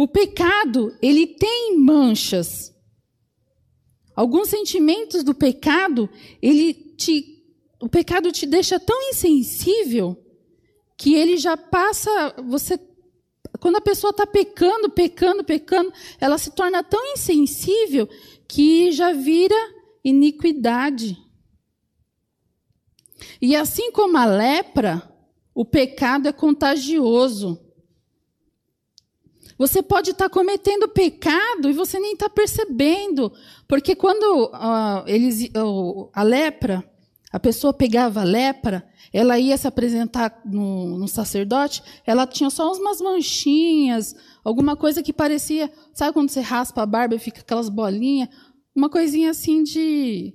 o 0.02 0.08
pecado, 0.08 0.98
ele 1.00 1.28
tem 1.28 1.78
manchas. 1.78 2.76
Alguns 4.16 4.50
sentimentos 4.50 5.24
do 5.24 5.36
pecado, 5.36 6.10
ele 6.42 6.74
te 6.74 7.40
o 7.80 7.88
pecado 7.88 8.32
te 8.32 8.48
deixa 8.48 8.80
tão 8.80 9.00
insensível 9.10 10.18
que 10.98 11.14
ele 11.14 11.38
já 11.38 11.56
passa. 11.56 12.34
Você, 12.48 12.80
quando 13.60 13.76
a 13.76 13.82
pessoa 13.82 14.10
está 14.10 14.26
pecando, 14.26 14.90
pecando, 14.90 15.44
pecando, 15.44 15.94
ela 16.20 16.40
se 16.40 16.50
torna 16.50 16.84
tão 16.84 17.14
insensível 17.14 18.10
que 18.48 18.92
já 18.92 19.14
vira 19.14 19.56
iniquidade. 20.04 21.16
E 23.40 23.56
assim 23.56 23.92
como 23.92 24.18
a 24.18 24.26
lepra, 24.26 25.16
o 25.54 25.64
pecado 25.64 26.28
é 26.28 26.34
contagioso. 26.34 27.71
Você 29.62 29.84
pode 29.84 30.10
estar 30.10 30.28
tá 30.28 30.34
cometendo 30.34 30.88
pecado 30.88 31.70
e 31.70 31.74
você 31.74 32.00
nem 32.00 32.14
está 32.14 32.28
percebendo, 32.28 33.32
porque 33.68 33.96
quando 33.96 34.46
uh, 34.46 35.04
eles, 35.06 35.52
uh, 35.56 36.10
a 36.12 36.24
lepra 36.24 36.84
a 37.32 37.40
pessoa 37.40 37.72
pegava 37.72 38.24
lepra, 38.24 38.84
ela 39.14 39.38
ia 39.38 39.56
se 39.56 39.68
apresentar 39.68 40.42
no, 40.44 40.98
no, 40.98 41.08
sacerdote, 41.08 41.84
ela 42.08 42.26
tinha 42.26 42.50
só 42.50 42.74
umas 42.74 43.00
manchinhas, 43.00 44.16
alguma 44.44 44.76
coisa 44.76 45.04
que 45.04 45.14
parecia. 45.14 45.72
Sabe 45.94 46.12
quando 46.12 46.32
você 46.32 46.42
raspa 46.42 46.82
a 46.82 46.86
barba 46.88 47.14
e 47.14 47.20
fica 47.20 47.42
aquelas 47.42 47.70
bolinhas? 47.70 48.30
Uma 48.76 48.90
coisinha 48.90 49.30
assim 49.30 49.62
de. 49.62 50.34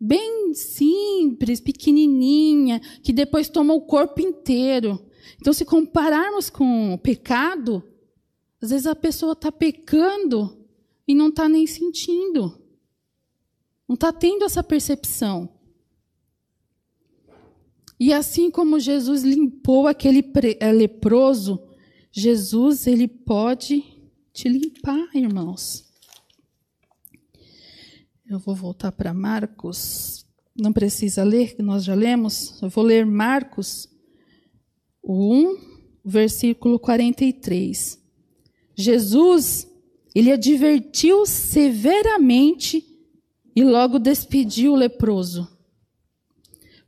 bem 0.00 0.52
simples, 0.52 1.60
pequenininha, 1.60 2.80
que 3.04 3.12
depois 3.12 3.48
toma 3.48 3.72
o 3.72 3.82
corpo 3.82 4.20
inteiro. 4.20 5.00
Então, 5.40 5.52
se 5.52 5.64
compararmos 5.64 6.50
com 6.50 6.92
o 6.94 6.98
pecado, 6.98 7.84
às 8.60 8.70
vezes 8.70 8.86
a 8.86 8.94
pessoa 8.94 9.32
está 9.32 9.52
pecando 9.52 10.66
e 11.06 11.14
não 11.14 11.28
está 11.28 11.48
nem 11.48 11.66
sentindo. 11.66 12.60
Não 13.88 13.94
está 13.94 14.12
tendo 14.12 14.44
essa 14.44 14.62
percepção. 14.62 15.48
E 17.98 18.12
assim 18.12 18.50
como 18.50 18.78
Jesus 18.78 19.22
limpou 19.22 19.86
aquele 19.86 20.24
eh, 20.60 20.72
leproso, 20.72 21.60
Jesus 22.12 22.86
ele 22.86 23.08
pode 23.08 23.82
te 24.32 24.48
limpar, 24.48 25.08
irmãos. 25.14 25.88
Eu 28.28 28.38
vou 28.38 28.54
voltar 28.54 28.92
para 28.92 29.14
Marcos. 29.14 30.26
Não 30.54 30.72
precisa 30.72 31.24
ler, 31.24 31.56
que 31.56 31.62
nós 31.62 31.84
já 31.84 31.94
lemos. 31.94 32.60
Eu 32.62 32.68
vou 32.68 32.84
ler 32.84 33.06
Marcos 33.06 33.88
1, 35.02 35.56
versículo 36.04 36.78
43. 36.78 37.97
Jesus, 38.78 39.68
ele 40.14 40.30
advertiu 40.30 41.26
severamente 41.26 42.86
e 43.54 43.64
logo 43.64 43.98
despediu 43.98 44.72
o 44.74 44.76
leproso. 44.76 45.48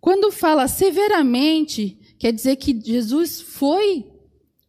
Quando 0.00 0.30
fala 0.30 0.68
severamente, 0.68 1.98
quer 2.16 2.32
dizer 2.32 2.54
que 2.56 2.80
Jesus 2.80 3.40
foi 3.40 4.06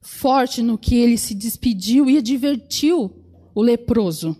forte 0.01 0.63
no 0.63 0.79
que 0.79 0.95
ele 0.95 1.15
se 1.15 1.35
despediu 1.35 2.09
e 2.09 2.17
advertiu 2.17 3.23
o 3.53 3.61
leproso. 3.61 4.35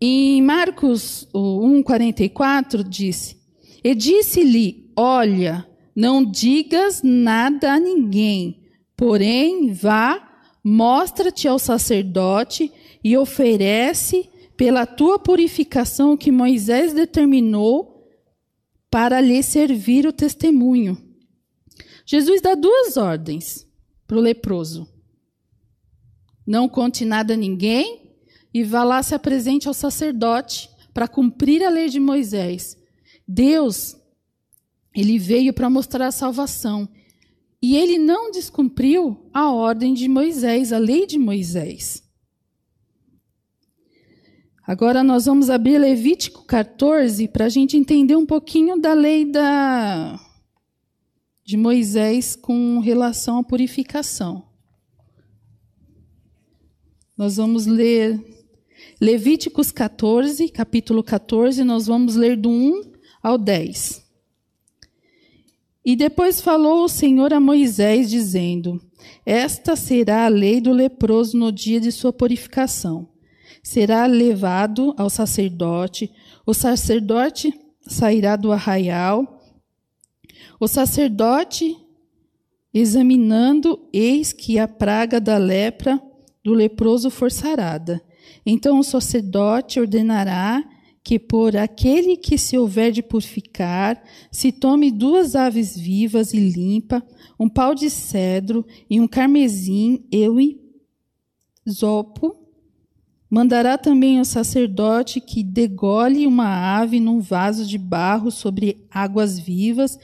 Em 0.00 0.40
Marcos 0.42 1.28
1,44 1.34 2.88
disse: 2.88 3.36
E 3.82 3.96
disse-lhe: 3.96 4.92
Olha, 4.96 5.68
não 5.94 6.24
digas 6.24 7.02
nada 7.02 7.72
a 7.72 7.80
ninguém, 7.80 8.62
porém 8.96 9.72
vá, 9.72 10.31
mostra-te 10.62 11.48
ao 11.48 11.58
sacerdote 11.58 12.70
e 13.02 13.16
oferece 13.16 14.28
pela 14.56 14.86
tua 14.86 15.18
purificação 15.18 16.16
que 16.16 16.30
Moisés 16.30 16.92
determinou 16.92 18.08
para 18.90 19.20
lhe 19.20 19.42
servir 19.42 20.06
o 20.06 20.12
testemunho. 20.12 20.96
Jesus 22.04 22.40
dá 22.40 22.54
duas 22.54 22.96
ordens 22.96 23.66
para 24.06 24.18
o 24.18 24.20
leproso: 24.20 24.86
não 26.46 26.68
conte 26.68 27.04
nada 27.04 27.34
a 27.34 27.36
ninguém 27.36 28.12
e 28.52 28.62
vá 28.62 28.84
lá 28.84 29.02
se 29.02 29.14
apresente 29.14 29.66
ao 29.66 29.74
sacerdote 29.74 30.68
para 30.92 31.08
cumprir 31.08 31.64
a 31.64 31.70
lei 31.70 31.88
de 31.88 31.98
Moisés. 31.98 32.76
Deus, 33.26 33.96
ele 34.94 35.18
veio 35.18 35.54
para 35.54 35.70
mostrar 35.70 36.08
a 36.08 36.12
salvação. 36.12 36.88
E 37.62 37.76
ele 37.76 37.96
não 37.96 38.32
descumpriu 38.32 39.30
a 39.32 39.52
ordem 39.52 39.94
de 39.94 40.08
Moisés, 40.08 40.72
a 40.72 40.78
lei 40.78 41.06
de 41.06 41.16
Moisés. 41.16 42.02
Agora 44.66 45.04
nós 45.04 45.26
vamos 45.26 45.48
abrir 45.48 45.78
Levítico 45.78 46.44
14 46.44 47.28
para 47.28 47.44
a 47.44 47.48
gente 47.48 47.76
entender 47.76 48.16
um 48.16 48.26
pouquinho 48.26 48.80
da 48.80 48.92
lei 48.94 49.24
da, 49.24 50.18
de 51.44 51.56
Moisés 51.56 52.34
com 52.34 52.80
relação 52.80 53.38
à 53.38 53.44
purificação. 53.44 54.44
Nós 57.16 57.36
vamos 57.36 57.66
ler 57.66 58.20
Levíticos 59.00 59.70
14, 59.70 60.48
capítulo 60.48 61.02
14, 61.02 61.62
nós 61.62 61.86
vamos 61.86 62.16
ler 62.16 62.36
do 62.36 62.50
1 62.50 62.92
ao 63.22 63.38
10. 63.38 64.01
E 65.84 65.96
depois 65.96 66.40
falou 66.40 66.84
o 66.84 66.88
Senhor 66.88 67.32
a 67.32 67.40
Moisés, 67.40 68.08
dizendo: 68.08 68.80
Esta 69.26 69.76
será 69.76 70.26
a 70.26 70.28
lei 70.28 70.60
do 70.60 70.72
leproso 70.72 71.36
no 71.36 71.50
dia 71.50 71.80
de 71.80 71.90
sua 71.90 72.12
purificação 72.12 73.12
será 73.62 74.06
levado 74.06 74.92
ao 74.98 75.08
sacerdote, 75.08 76.12
o 76.44 76.52
sacerdote 76.52 77.54
sairá 77.80 78.34
do 78.34 78.50
arraial, 78.50 79.40
o 80.58 80.66
sacerdote, 80.66 81.76
examinando, 82.74 83.88
eis 83.92 84.32
que 84.32 84.58
a 84.58 84.66
praga 84.66 85.20
da 85.20 85.36
lepra 85.36 86.00
do 86.42 86.52
leproso 86.52 87.10
for 87.10 87.30
sarada. 87.30 88.02
Então 88.44 88.78
o 88.78 88.84
sacerdote 88.84 89.78
ordenará 89.78 90.62
que 91.04 91.18
por 91.18 91.56
aquele 91.56 92.16
que 92.16 92.38
se 92.38 92.56
houver 92.56 92.92
de 92.92 93.02
purificar, 93.02 94.02
se 94.30 94.52
tome 94.52 94.90
duas 94.90 95.34
aves 95.34 95.76
vivas 95.76 96.32
e 96.32 96.38
limpa, 96.38 97.02
um 97.38 97.48
pau 97.48 97.74
de 97.74 97.90
cedro 97.90 98.64
e 98.88 99.00
um 99.00 99.08
carmesim, 99.08 100.04
eu 100.12 100.40
e 100.40 100.60
zopo. 101.68 102.36
Mandará 103.28 103.76
também 103.76 104.20
o 104.20 104.24
sacerdote 104.24 105.20
que 105.20 105.42
degole 105.42 106.26
uma 106.26 106.78
ave 106.78 107.00
num 107.00 107.18
vaso 107.18 107.66
de 107.66 107.78
barro 107.78 108.30
sobre 108.30 108.86
águas 108.90 109.38
vivas, 109.38 109.98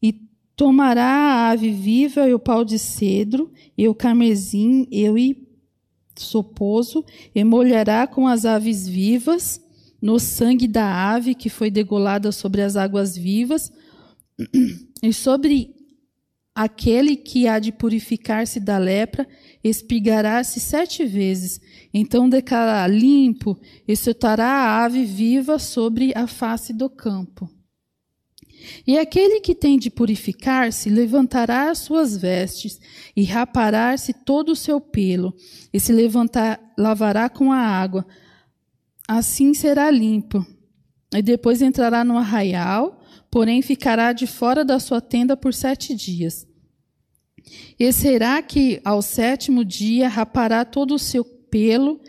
e 0.00 0.12
tomará 0.56 1.04
a 1.04 1.50
ave 1.50 1.70
viva 1.70 2.28
e 2.28 2.32
o 2.32 2.38
pau 2.38 2.64
de 2.64 2.78
cedro, 2.78 3.50
e 3.76 3.86
o 3.88 3.94
carmesim, 3.94 4.86
eu 4.90 5.18
e 5.18 5.46
soposo, 6.16 7.04
e 7.34 7.42
molhará 7.44 8.06
com 8.06 8.26
as 8.26 8.44
aves 8.44 8.88
vivas 8.88 9.60
no 10.00 10.18
sangue 10.18 10.66
da 10.66 11.12
ave 11.12 11.34
que 11.34 11.48
foi 11.48 11.70
degolada 11.70 12.32
sobre 12.32 12.62
as 12.62 12.76
águas 12.76 13.16
vivas, 13.16 13.72
e 15.02 15.12
sobre 15.12 15.74
aquele 16.54 17.16
que 17.16 17.46
há 17.46 17.58
de 17.58 17.72
purificar-se 17.72 18.60
da 18.60 18.78
lepra, 18.78 19.26
espigará-se 19.62 20.60
sete 20.60 21.04
vezes. 21.04 21.60
Então 21.92 22.28
declarará 22.28 22.86
limpo, 22.86 23.58
e 23.86 23.96
soltará 23.96 24.46
a 24.46 24.84
ave 24.84 25.04
viva 25.04 25.58
sobre 25.58 26.12
a 26.14 26.26
face 26.26 26.72
do 26.72 26.88
campo. 26.88 27.48
E 28.86 28.98
aquele 28.98 29.40
que 29.40 29.54
tem 29.54 29.78
de 29.78 29.90
purificar-se 29.90 30.90
levantará 30.90 31.70
as 31.70 31.78
suas 31.78 32.16
vestes 32.16 32.78
e 33.16 33.24
rapará-se 33.24 34.12
todo 34.12 34.52
o 34.52 34.56
seu 34.56 34.80
pelo, 34.80 35.34
e 35.72 35.80
se 35.80 35.92
levantar, 35.92 36.60
lavará 36.76 37.28
com 37.28 37.52
a 37.52 37.58
água, 37.58 38.06
assim 39.10 39.52
será 39.54 39.90
limpo. 39.90 40.46
E 41.12 41.20
depois 41.20 41.60
entrará 41.60 42.04
no 42.04 42.16
arraial, 42.16 43.02
porém 43.28 43.60
ficará 43.60 44.12
de 44.12 44.24
fora 44.24 44.64
da 44.64 44.78
sua 44.78 45.00
tenda 45.00 45.36
por 45.36 45.52
sete 45.52 45.94
dias. 45.94 46.46
E 47.76 47.92
será 47.92 48.40
que 48.40 48.80
ao 48.84 49.02
sétimo 49.02 49.64
dia 49.64 50.08
rapará 50.08 50.64
todo 50.64 50.94
o 50.94 50.98
seu 50.98 51.24
pelo, 51.24 52.00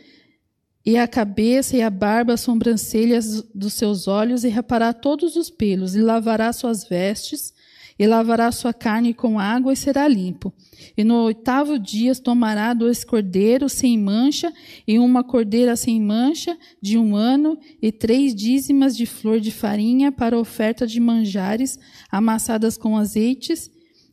e 0.85 0.95
a 0.95 1.07
cabeça 1.07 1.75
e 1.75 1.81
a 1.81 1.89
barba, 1.89 2.33
as 2.33 2.41
sobrancelhas 2.41 3.41
dos 3.53 3.73
seus 3.73 4.07
olhos, 4.07 4.43
e 4.43 4.49
rapará 4.49 4.93
todos 4.93 5.35
os 5.35 5.49
pelos, 5.49 5.95
e 5.95 6.01
lavará 6.01 6.53
suas 6.53 6.83
vestes, 6.83 7.51
e 8.01 8.07
lavará 8.07 8.51
sua 8.51 8.73
carne 8.73 9.13
com 9.13 9.37
água, 9.37 9.71
e 9.71 9.77
será 9.77 10.07
limpo. 10.07 10.51
E 10.97 11.03
no 11.03 11.17
oitavo 11.25 11.77
dia 11.77 12.15
tomará 12.15 12.73
dois 12.73 13.03
cordeiros 13.03 13.73
sem 13.73 13.95
mancha, 13.95 14.51
e 14.87 14.97
uma 14.97 15.23
cordeira 15.23 15.75
sem 15.75 16.01
mancha, 16.01 16.57
de 16.81 16.97
um 16.97 17.15
ano, 17.15 17.59
e 17.79 17.91
três 17.91 18.33
dízimas 18.33 18.97
de 18.97 19.05
flor 19.05 19.39
de 19.39 19.51
farinha 19.51 20.11
para 20.11 20.35
oferta 20.35 20.87
de 20.87 20.99
manjares 20.99 21.77
amassadas 22.11 22.75
com 22.75 22.97
azeites, 22.97 23.69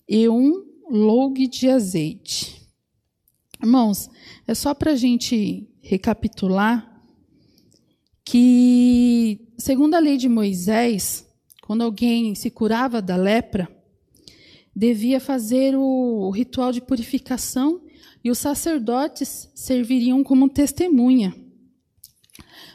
e 0.07 0.29
um 0.29 0.67
logue 0.91 1.47
de 1.47 1.71
azeite. 1.71 2.61
Irmãos, 3.59 4.11
é 4.47 4.53
só 4.55 4.75
para 4.75 4.91
a 4.91 4.97
gente 4.97 5.67
recapitular 5.81 7.03
que, 8.23 9.49
segundo 9.57 9.95
a 9.95 9.99
lei 9.99 10.19
de 10.19 10.29
Moisés, 10.29 11.27
quando 11.63 11.81
alguém 11.81 12.35
se 12.35 12.51
curava 12.51 13.01
da 13.01 13.17
lepra, 13.17 13.78
devia 14.79 15.19
fazer 15.19 15.75
o 15.77 16.31
ritual 16.31 16.71
de 16.71 16.81
purificação 16.81 17.81
e 18.23 18.31
os 18.31 18.39
sacerdotes 18.39 19.51
serviriam 19.53 20.23
como 20.23 20.49
testemunha. 20.49 21.35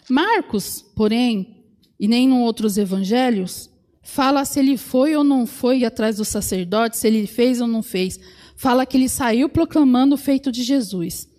Marcos, 0.10 0.84
porém, 0.98 1.64
e 1.98 2.06
nem 2.06 2.28
em 2.28 2.34
outros 2.34 2.78
evangelhos, 2.78 3.70
fala 4.02 4.44
se 4.44 4.60
ele 4.60 4.76
foi 4.76 5.16
ou 5.16 5.24
não 5.24 5.48
foi 5.48 5.86
atrás 5.86 6.18
do 6.18 6.26
sacerdote, 6.26 6.98
se 6.98 7.08
ele 7.08 7.26
fez 7.26 7.62
ou 7.62 7.68
não 7.68 7.82
fez. 7.82 8.20
Fala 8.58 8.86
que 8.86 8.98
ele 8.98 9.08
saiu 9.08 9.48
proclamando 9.48 10.16
o 10.16 10.18
feito 10.18 10.52
de 10.52 10.62
Jesus. 10.62 11.30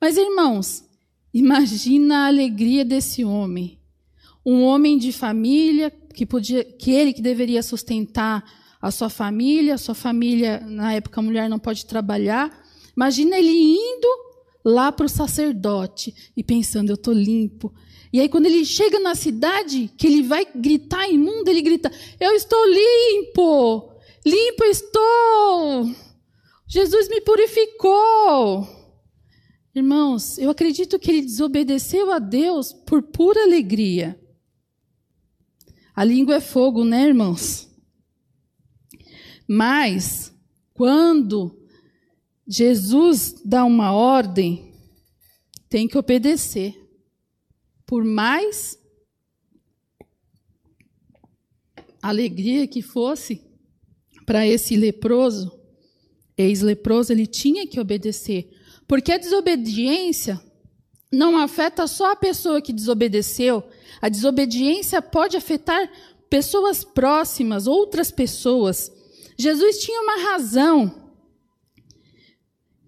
Mas, 0.00 0.16
irmãos, 0.16 0.84
imagina 1.34 2.18
a 2.18 2.26
alegria 2.28 2.84
desse 2.84 3.24
homem. 3.24 3.80
Um 4.46 4.62
homem 4.62 4.98
de 4.98 5.10
família, 5.10 5.90
que, 5.90 6.24
podia, 6.24 6.62
que 6.62 6.92
ele 6.92 7.12
que 7.12 7.22
deveria 7.22 7.60
sustentar 7.60 8.61
a 8.82 8.90
sua 8.90 9.08
família, 9.08 9.74
a 9.74 9.78
sua 9.78 9.94
família, 9.94 10.60
na 10.66 10.92
época 10.92 11.20
a 11.20 11.22
mulher 11.22 11.48
não 11.48 11.58
pode 11.58 11.86
trabalhar. 11.86 12.50
Imagina 12.94 13.38
ele 13.38 13.52
indo 13.52 14.08
lá 14.64 14.92
para 14.92 15.06
o 15.06 15.08
sacerdote 15.08 16.12
e 16.36 16.42
pensando, 16.42 16.90
eu 16.90 16.96
estou 16.96 17.14
limpo, 17.14 17.72
e 18.12 18.20
aí, 18.20 18.28
quando 18.28 18.44
ele 18.44 18.62
chega 18.64 19.00
na 19.00 19.14
cidade, 19.14 19.90
que 19.96 20.06
ele 20.06 20.22
vai 20.22 20.46
gritar 20.54 21.08
imundo, 21.08 21.48
ele 21.48 21.62
grita: 21.62 21.90
Eu 22.20 22.32
estou 22.32 22.62
limpo! 22.66 23.90
Limpo 24.24 24.64
estou! 24.64 25.90
Jesus 26.68 27.08
me 27.08 27.22
purificou! 27.22 28.68
Irmãos, 29.74 30.36
eu 30.36 30.50
acredito 30.50 30.98
que 30.98 31.10
ele 31.10 31.22
desobedeceu 31.22 32.12
a 32.12 32.18
Deus 32.18 32.74
por 32.74 33.02
pura 33.02 33.42
alegria. 33.42 34.20
A 35.96 36.04
língua 36.04 36.36
é 36.36 36.40
fogo, 36.40 36.84
né, 36.84 37.06
irmãos? 37.06 37.71
Mas, 39.46 40.32
quando 40.74 41.58
Jesus 42.46 43.42
dá 43.44 43.64
uma 43.64 43.92
ordem, 43.92 44.74
tem 45.68 45.88
que 45.88 45.96
obedecer 45.98 46.78
por 47.86 48.04
mais 48.04 48.78
alegria 52.02 52.66
que 52.66 52.82
fosse 52.82 53.42
para 54.24 54.46
esse 54.46 54.76
leproso, 54.76 55.52
ex-leproso, 56.36 57.12
ele 57.12 57.26
tinha 57.26 57.66
que 57.66 57.78
obedecer. 57.78 58.50
Porque 58.88 59.12
a 59.12 59.18
desobediência 59.18 60.40
não 61.12 61.36
afeta 61.36 61.86
só 61.86 62.12
a 62.12 62.16
pessoa 62.16 62.62
que 62.62 62.72
desobedeceu, 62.72 63.62
a 64.00 64.08
desobediência 64.08 65.02
pode 65.02 65.36
afetar 65.36 65.90
pessoas 66.30 66.82
próximas, 66.82 67.66
outras 67.66 68.10
pessoas. 68.10 68.90
Jesus 69.42 69.78
tinha 69.78 70.00
uma 70.00 70.30
razão 70.30 70.94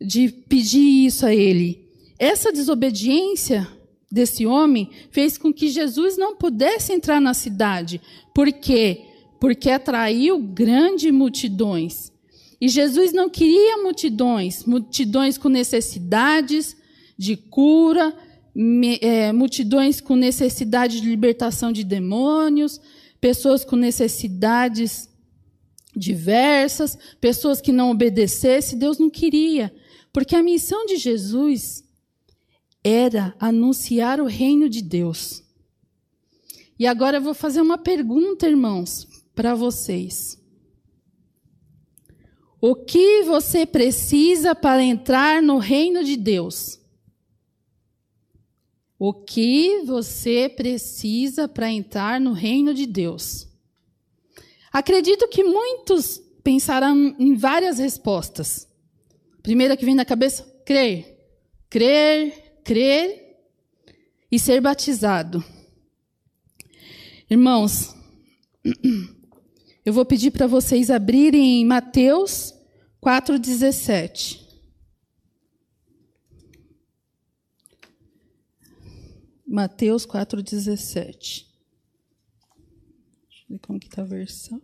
de 0.01 0.29
pedir 0.29 1.05
isso 1.05 1.27
a 1.27 1.35
ele. 1.35 1.89
Essa 2.17 2.53
desobediência 2.53 3.67
desse 4.11 4.47
homem 4.47 4.89
fez 5.11 5.37
com 5.37 5.53
que 5.53 5.67
Jesus 5.69 6.17
não 6.17 6.37
pudesse 6.37 6.93
entrar 6.93 7.21
na 7.21 7.35
cidade. 7.35 8.01
Por 8.33 8.53
quê? 8.53 9.01
Porque 9.41 9.69
atraiu 9.69 10.39
grandes 10.39 11.13
multidões. 11.13 12.13
E 12.61 12.69
Jesus 12.69 13.13
não 13.13 13.29
queria 13.29 13.83
multidões, 13.83 14.65
multidões 14.65 15.37
com 15.37 15.49
necessidades 15.49 16.77
de 17.19 17.37
cura, 17.37 18.17
é, 19.01 19.33
multidões 19.33 20.01
com 20.01 20.15
necessidade 20.15 21.01
de 21.01 21.09
libertação 21.09 21.73
de 21.73 21.83
demônios, 21.83 22.81
pessoas 23.21 23.65
com 23.65 23.75
necessidades 23.75 25.13
diversas, 25.97 26.99
pessoas 27.21 27.61
que 27.61 27.73
não 27.73 27.91
obedecessem. 27.91 28.79
Deus 28.79 28.99
não 28.99 29.11
queria. 29.11 29.75
Porque 30.13 30.37
a 30.37 30.43
missão 30.43 30.87
de 30.87 30.97
Jesus 30.97 31.85
era 32.83 33.35
anunciar 33.39 34.21
o 34.21 34.27
reino 34.27 34.69
de 34.69 34.83
Deus. 34.83 35.43
E 36.79 36.87
agora 36.87 37.19
eu 37.19 37.23
vou 37.23 37.35
fazer 37.35 37.61
uma 37.61 37.79
pergunta, 37.79 38.49
irmãos, 38.49 39.07
para 39.35 39.55
vocês. 39.55 40.41
O 42.61 42.75
que 42.75 43.23
você 43.23 43.67
precisa 43.67 44.55
para 44.55 44.83
entrar 44.83 45.43
no 45.43 45.59
reino 45.59 46.03
de 46.03 46.17
Deus? 46.17 46.81
O 48.99 49.13
que 49.13 49.83
você 49.85 50.49
precisa 50.49 51.47
para 51.47 51.71
entrar 51.71 52.21
no 52.21 52.33
reino 52.33 52.73
de 52.73 52.87
Deus? 52.87 53.47
Acredito 54.75 55.29
que 55.29 55.45
muitos 55.45 56.21
pensarão 56.43 57.15
em 57.17 57.37
várias 57.37 57.79
respostas. 57.79 58.69
Primeira 59.41 59.77
que 59.77 59.85
vem 59.85 59.95
na 59.95 60.05
cabeça: 60.05 60.43
crer. 60.67 61.17
Crer, 61.71 62.59
crer 62.65 63.39
e 64.33 64.37
ser 64.37 64.61
batizado. 64.61 65.45
Irmãos, 67.31 67.95
eu 69.87 69.93
vou 69.93 70.05
pedir 70.05 70.33
para 70.33 70.49
vocês 70.49 70.91
abrirem 70.91 71.65
Mateus 71.65 72.53
4,17. 73.01 74.41
Mateus 79.47 80.05
4,17. 80.05 81.54
Deixa 83.49 83.49
eu 83.49 83.57
ver 83.57 83.59
como 83.59 83.79
que 83.79 83.87
está 83.87 84.03
a 84.03 84.07
versão. 84.07 84.61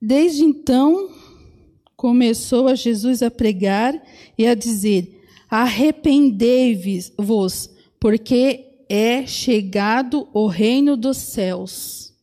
Desde 0.00 0.44
então, 0.44 1.10
começou 1.96 2.68
a 2.68 2.74
Jesus 2.74 3.22
a 3.22 3.30
pregar 3.30 3.94
e 4.36 4.46
a 4.46 4.54
dizer: 4.54 5.24
Arrependei-vos, 5.48 7.70
porque 7.98 8.84
é 8.88 9.26
chegado 9.26 10.28
o 10.32 10.46
reino 10.46 10.96
dos 10.96 11.16
céus. 11.16 12.14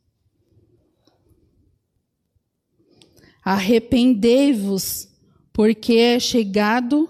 Arrependei-vos, 3.43 5.09
porque 5.51 5.95
é 5.95 6.19
chegado 6.19 7.09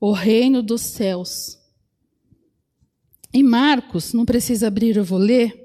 o 0.00 0.10
reino 0.10 0.62
dos 0.62 0.82
céus. 0.82 1.61
Em 3.34 3.42
Marcos, 3.42 4.12
não 4.12 4.26
precisa 4.26 4.66
abrir, 4.66 4.96
eu 4.96 5.04
vou 5.04 5.18
ler, 5.18 5.58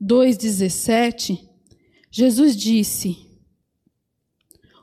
2,17, 0.00 1.40
Jesus 2.10 2.56
disse: 2.56 3.16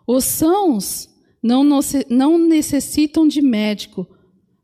Os 0.05 0.25
sãos 0.25 1.09
não, 1.41 1.63
não 2.09 2.37
necessitam 2.37 3.27
de 3.27 3.41
médico, 3.41 4.07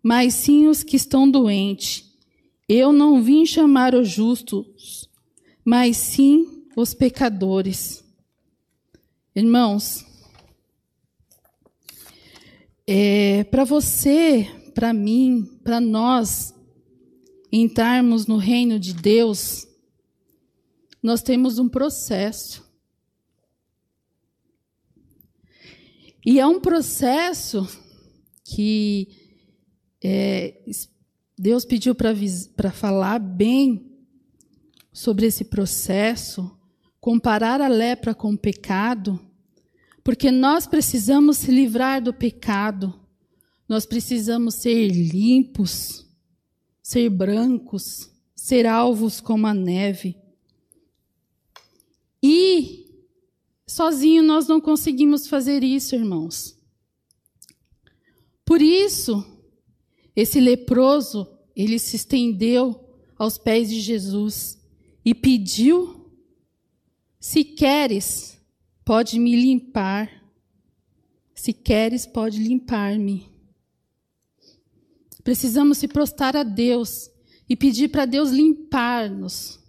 mas 0.03 0.33
sim 0.33 0.67
os 0.67 0.83
que 0.83 0.95
estão 0.95 1.29
doentes. 1.29 2.09
Eu 2.67 2.91
não 2.91 3.23
vim 3.23 3.45
chamar 3.45 3.95
os 3.95 4.09
justos, 4.09 5.09
mas 5.63 5.97
sim 5.97 6.65
os 6.75 6.93
pecadores. 6.93 8.03
Irmãos, 9.35 10.05
é, 12.85 13.43
para 13.45 13.63
você, 13.63 14.47
para 14.73 14.93
mim, 14.93 15.43
para 15.63 15.79
nós 15.79 16.53
entrarmos 17.51 18.27
no 18.27 18.37
reino 18.37 18.79
de 18.79 18.93
Deus, 18.93 19.67
nós 21.01 21.21
temos 21.21 21.59
um 21.59 21.69
processo. 21.69 22.67
E 26.25 26.39
é 26.39 26.45
um 26.45 26.59
processo 26.59 27.67
que 28.43 29.07
é, 30.03 30.61
Deus 31.37 31.65
pediu 31.65 31.95
para 31.95 32.71
falar 32.71 33.19
bem 33.19 33.89
sobre 34.91 35.25
esse 35.25 35.45
processo, 35.45 36.57
comparar 36.99 37.61
a 37.61 37.67
lepra 37.67 38.13
com 38.13 38.33
o 38.33 38.37
pecado 38.37 39.19
porque 40.09 40.31
nós 40.31 40.65
precisamos 40.65 41.37
se 41.37 41.51
livrar 41.51 42.01
do 42.01 42.11
pecado, 42.11 42.99
nós 43.67 43.85
precisamos 43.85 44.55
ser 44.55 44.87
limpos, 44.87 46.03
ser 46.89 47.07
brancos, 47.07 48.09
ser 48.33 48.65
alvos 48.65 49.21
como 49.21 49.45
a 49.45 49.53
neve. 49.53 50.17
E 52.19 52.87
sozinho 53.67 54.23
nós 54.23 54.47
não 54.47 54.59
conseguimos 54.59 55.27
fazer 55.27 55.63
isso, 55.63 55.93
irmãos. 55.93 56.57
Por 58.43 58.59
isso, 58.59 59.23
esse 60.15 60.39
leproso, 60.39 61.31
ele 61.55 61.77
se 61.77 61.95
estendeu 61.95 62.83
aos 63.19 63.37
pés 63.37 63.69
de 63.69 63.79
Jesus 63.79 64.59
e 65.05 65.13
pediu: 65.13 66.11
Se 67.19 67.43
queres, 67.43 68.41
pode 68.83 69.19
me 69.19 69.35
limpar. 69.35 70.09
Se 71.35 71.53
queres, 71.53 72.07
pode 72.07 72.39
limpar-me. 72.39 73.38
Precisamos 75.23 75.77
se 75.77 75.87
prostrar 75.87 76.35
a 76.35 76.43
Deus 76.43 77.09
e 77.47 77.55
pedir 77.55 77.89
para 77.89 78.05
Deus 78.05 78.29
limpar-nos. 78.29 79.59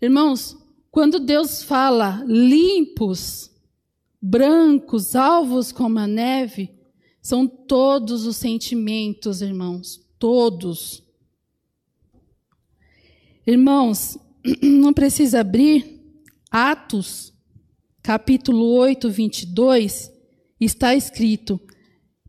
Irmãos, 0.00 0.56
quando 0.90 1.18
Deus 1.18 1.62
fala 1.62 2.24
limpos, 2.26 3.50
brancos, 4.20 5.14
alvos 5.14 5.72
como 5.72 5.98
a 5.98 6.06
neve, 6.06 6.70
são 7.20 7.46
todos 7.46 8.26
os 8.26 8.36
sentimentos, 8.36 9.42
irmãos, 9.42 10.00
todos. 10.18 11.02
Irmãos, 13.46 14.18
não 14.62 14.92
precisa 14.92 15.40
abrir 15.40 16.00
Atos 16.50 17.34
capítulo 18.06 18.64
8, 18.76 19.10
22, 19.10 20.12
está 20.60 20.94
escrito: 20.94 21.60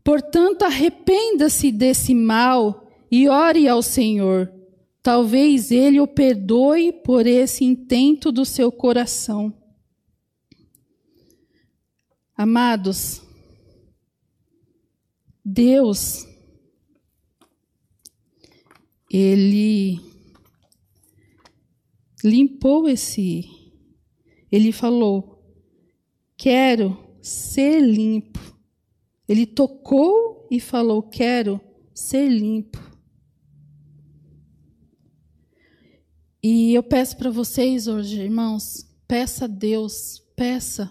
Portanto, 0.08 0.62
arrependa-se 0.62 1.70
desse 1.70 2.14
mal 2.14 2.90
e 3.10 3.28
ore 3.28 3.68
ao 3.68 3.82
Senhor. 3.82 4.50
Talvez 5.02 5.70
ele 5.70 6.00
o 6.00 6.06
perdoe 6.06 6.94
por 7.04 7.26
esse 7.26 7.62
intento 7.62 8.32
do 8.32 8.42
seu 8.42 8.72
coração. 8.72 9.52
Amados, 12.34 13.20
Deus, 15.44 16.26
Ele 19.12 20.00
limpou 22.24 22.88
esse. 22.88 23.44
Ele 24.50 24.72
falou: 24.72 25.38
Quero 26.34 26.96
ser 27.20 27.80
limpo. 27.80 28.47
Ele 29.28 29.46
tocou 29.46 30.48
e 30.50 30.58
falou: 30.58 31.02
Quero 31.02 31.60
ser 31.94 32.28
limpo. 32.28 32.78
E 36.42 36.72
eu 36.72 36.82
peço 36.82 37.16
para 37.16 37.30
vocês 37.30 37.86
hoje, 37.86 38.20
irmãos, 38.20 38.86
peça 39.06 39.44
a 39.44 39.48
Deus, 39.48 40.22
peça 40.34 40.90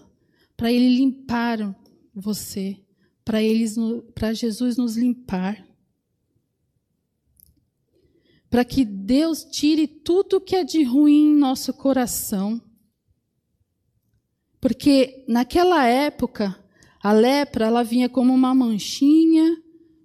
para 0.56 0.72
Ele 0.72 0.96
limpar 0.96 1.76
você, 2.14 2.78
para 3.24 3.40
para 4.14 4.34
Jesus 4.34 4.78
nos 4.78 4.96
limpar, 4.98 5.66
para 8.50 8.66
que 8.66 8.84
Deus 8.84 9.44
tire 9.46 9.88
tudo 9.88 10.42
que 10.42 10.56
é 10.56 10.64
de 10.64 10.84
ruim 10.84 11.32
em 11.32 11.38
nosso 11.38 11.74
coração 11.74 12.62
porque 14.60 15.24
naquela 15.28 15.86
época, 15.86 16.58
a 17.08 17.14
lepra 17.14 17.68
ela 17.68 17.84
vinha 17.84 18.10
como 18.10 18.34
uma 18.34 18.54
manchinha, 18.54 19.64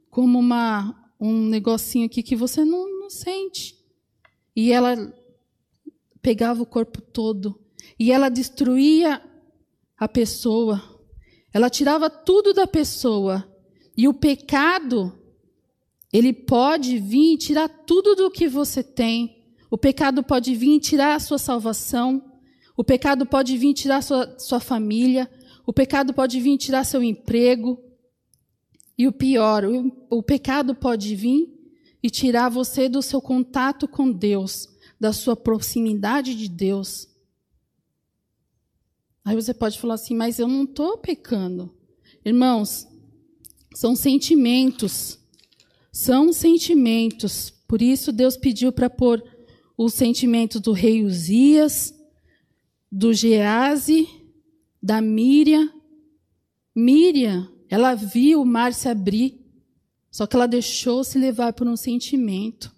como 0.08 0.38
uma, 0.38 0.94
um 1.20 1.48
negocinho 1.48 2.06
aqui 2.06 2.22
que 2.22 2.36
você 2.36 2.64
não, 2.64 3.00
não 3.00 3.10
sente. 3.10 3.74
E 4.54 4.70
ela 4.70 5.12
pegava 6.22 6.62
o 6.62 6.66
corpo 6.66 7.00
todo. 7.00 7.60
E 7.98 8.12
ela 8.12 8.28
destruía 8.28 9.20
a 9.98 10.06
pessoa. 10.06 10.80
Ela 11.52 11.68
tirava 11.68 12.08
tudo 12.08 12.54
da 12.54 12.68
pessoa. 12.68 13.52
E 13.96 14.06
o 14.06 14.14
pecado, 14.14 15.12
ele 16.12 16.32
pode 16.32 17.00
vir 17.00 17.34
e 17.34 17.38
tirar 17.38 17.68
tudo 17.68 18.14
do 18.14 18.30
que 18.30 18.46
você 18.46 18.80
tem. 18.80 19.44
O 19.68 19.76
pecado 19.76 20.22
pode 20.22 20.54
vir 20.54 20.76
e 20.76 20.80
tirar 20.80 21.16
a 21.16 21.20
sua 21.20 21.38
salvação. 21.38 22.30
O 22.76 22.84
pecado 22.84 23.26
pode 23.26 23.58
vir 23.58 23.74
tirar 23.74 24.04
sua, 24.04 24.38
sua 24.38 24.60
família, 24.60 25.28
o 25.66 25.72
pecado 25.72 26.12
pode 26.12 26.40
vir 26.40 26.58
tirar 26.58 26.84
seu 26.84 27.02
emprego. 27.02 27.78
E 28.96 29.06
o 29.06 29.12
pior, 29.12 29.64
o, 30.10 30.22
pecado 30.22 30.74
pode 30.74 31.14
vir 31.16 31.48
e 32.02 32.10
tirar 32.10 32.48
você 32.48 32.88
do 32.88 33.00
seu 33.00 33.20
contato 33.20 33.88
com 33.88 34.12
Deus, 34.12 34.68
da 35.00 35.12
sua 35.12 35.34
proximidade 35.34 36.34
de 36.34 36.48
Deus. 36.48 37.08
Aí 39.24 39.34
você 39.34 39.54
pode 39.54 39.78
falar 39.78 39.94
assim, 39.94 40.14
mas 40.14 40.38
eu 40.38 40.46
não 40.46 40.64
estou 40.64 40.98
pecando. 40.98 41.74
Irmãos, 42.24 42.86
são 43.74 43.96
sentimentos. 43.96 45.18
São 45.90 46.32
sentimentos. 46.32 47.50
Por 47.66 47.80
isso 47.80 48.12
Deus 48.12 48.36
pediu 48.36 48.72
para 48.72 48.90
pôr 48.90 49.22
os 49.76 49.94
sentimentos 49.94 50.60
do 50.60 50.72
rei 50.72 51.04
Uzias, 51.04 51.94
do 52.90 53.12
Gease, 53.12 54.06
da 54.82 55.00
Miriam. 55.00 55.70
Miriam, 56.74 57.48
ela 57.68 57.94
viu 57.94 58.42
o 58.42 58.46
mar 58.46 58.72
se 58.74 58.88
abrir, 58.88 59.38
só 60.10 60.26
que 60.26 60.34
ela 60.34 60.48
deixou 60.48 61.04
se 61.04 61.18
levar 61.18 61.52
por 61.52 61.68
um 61.68 61.76
sentimento. 61.76 62.74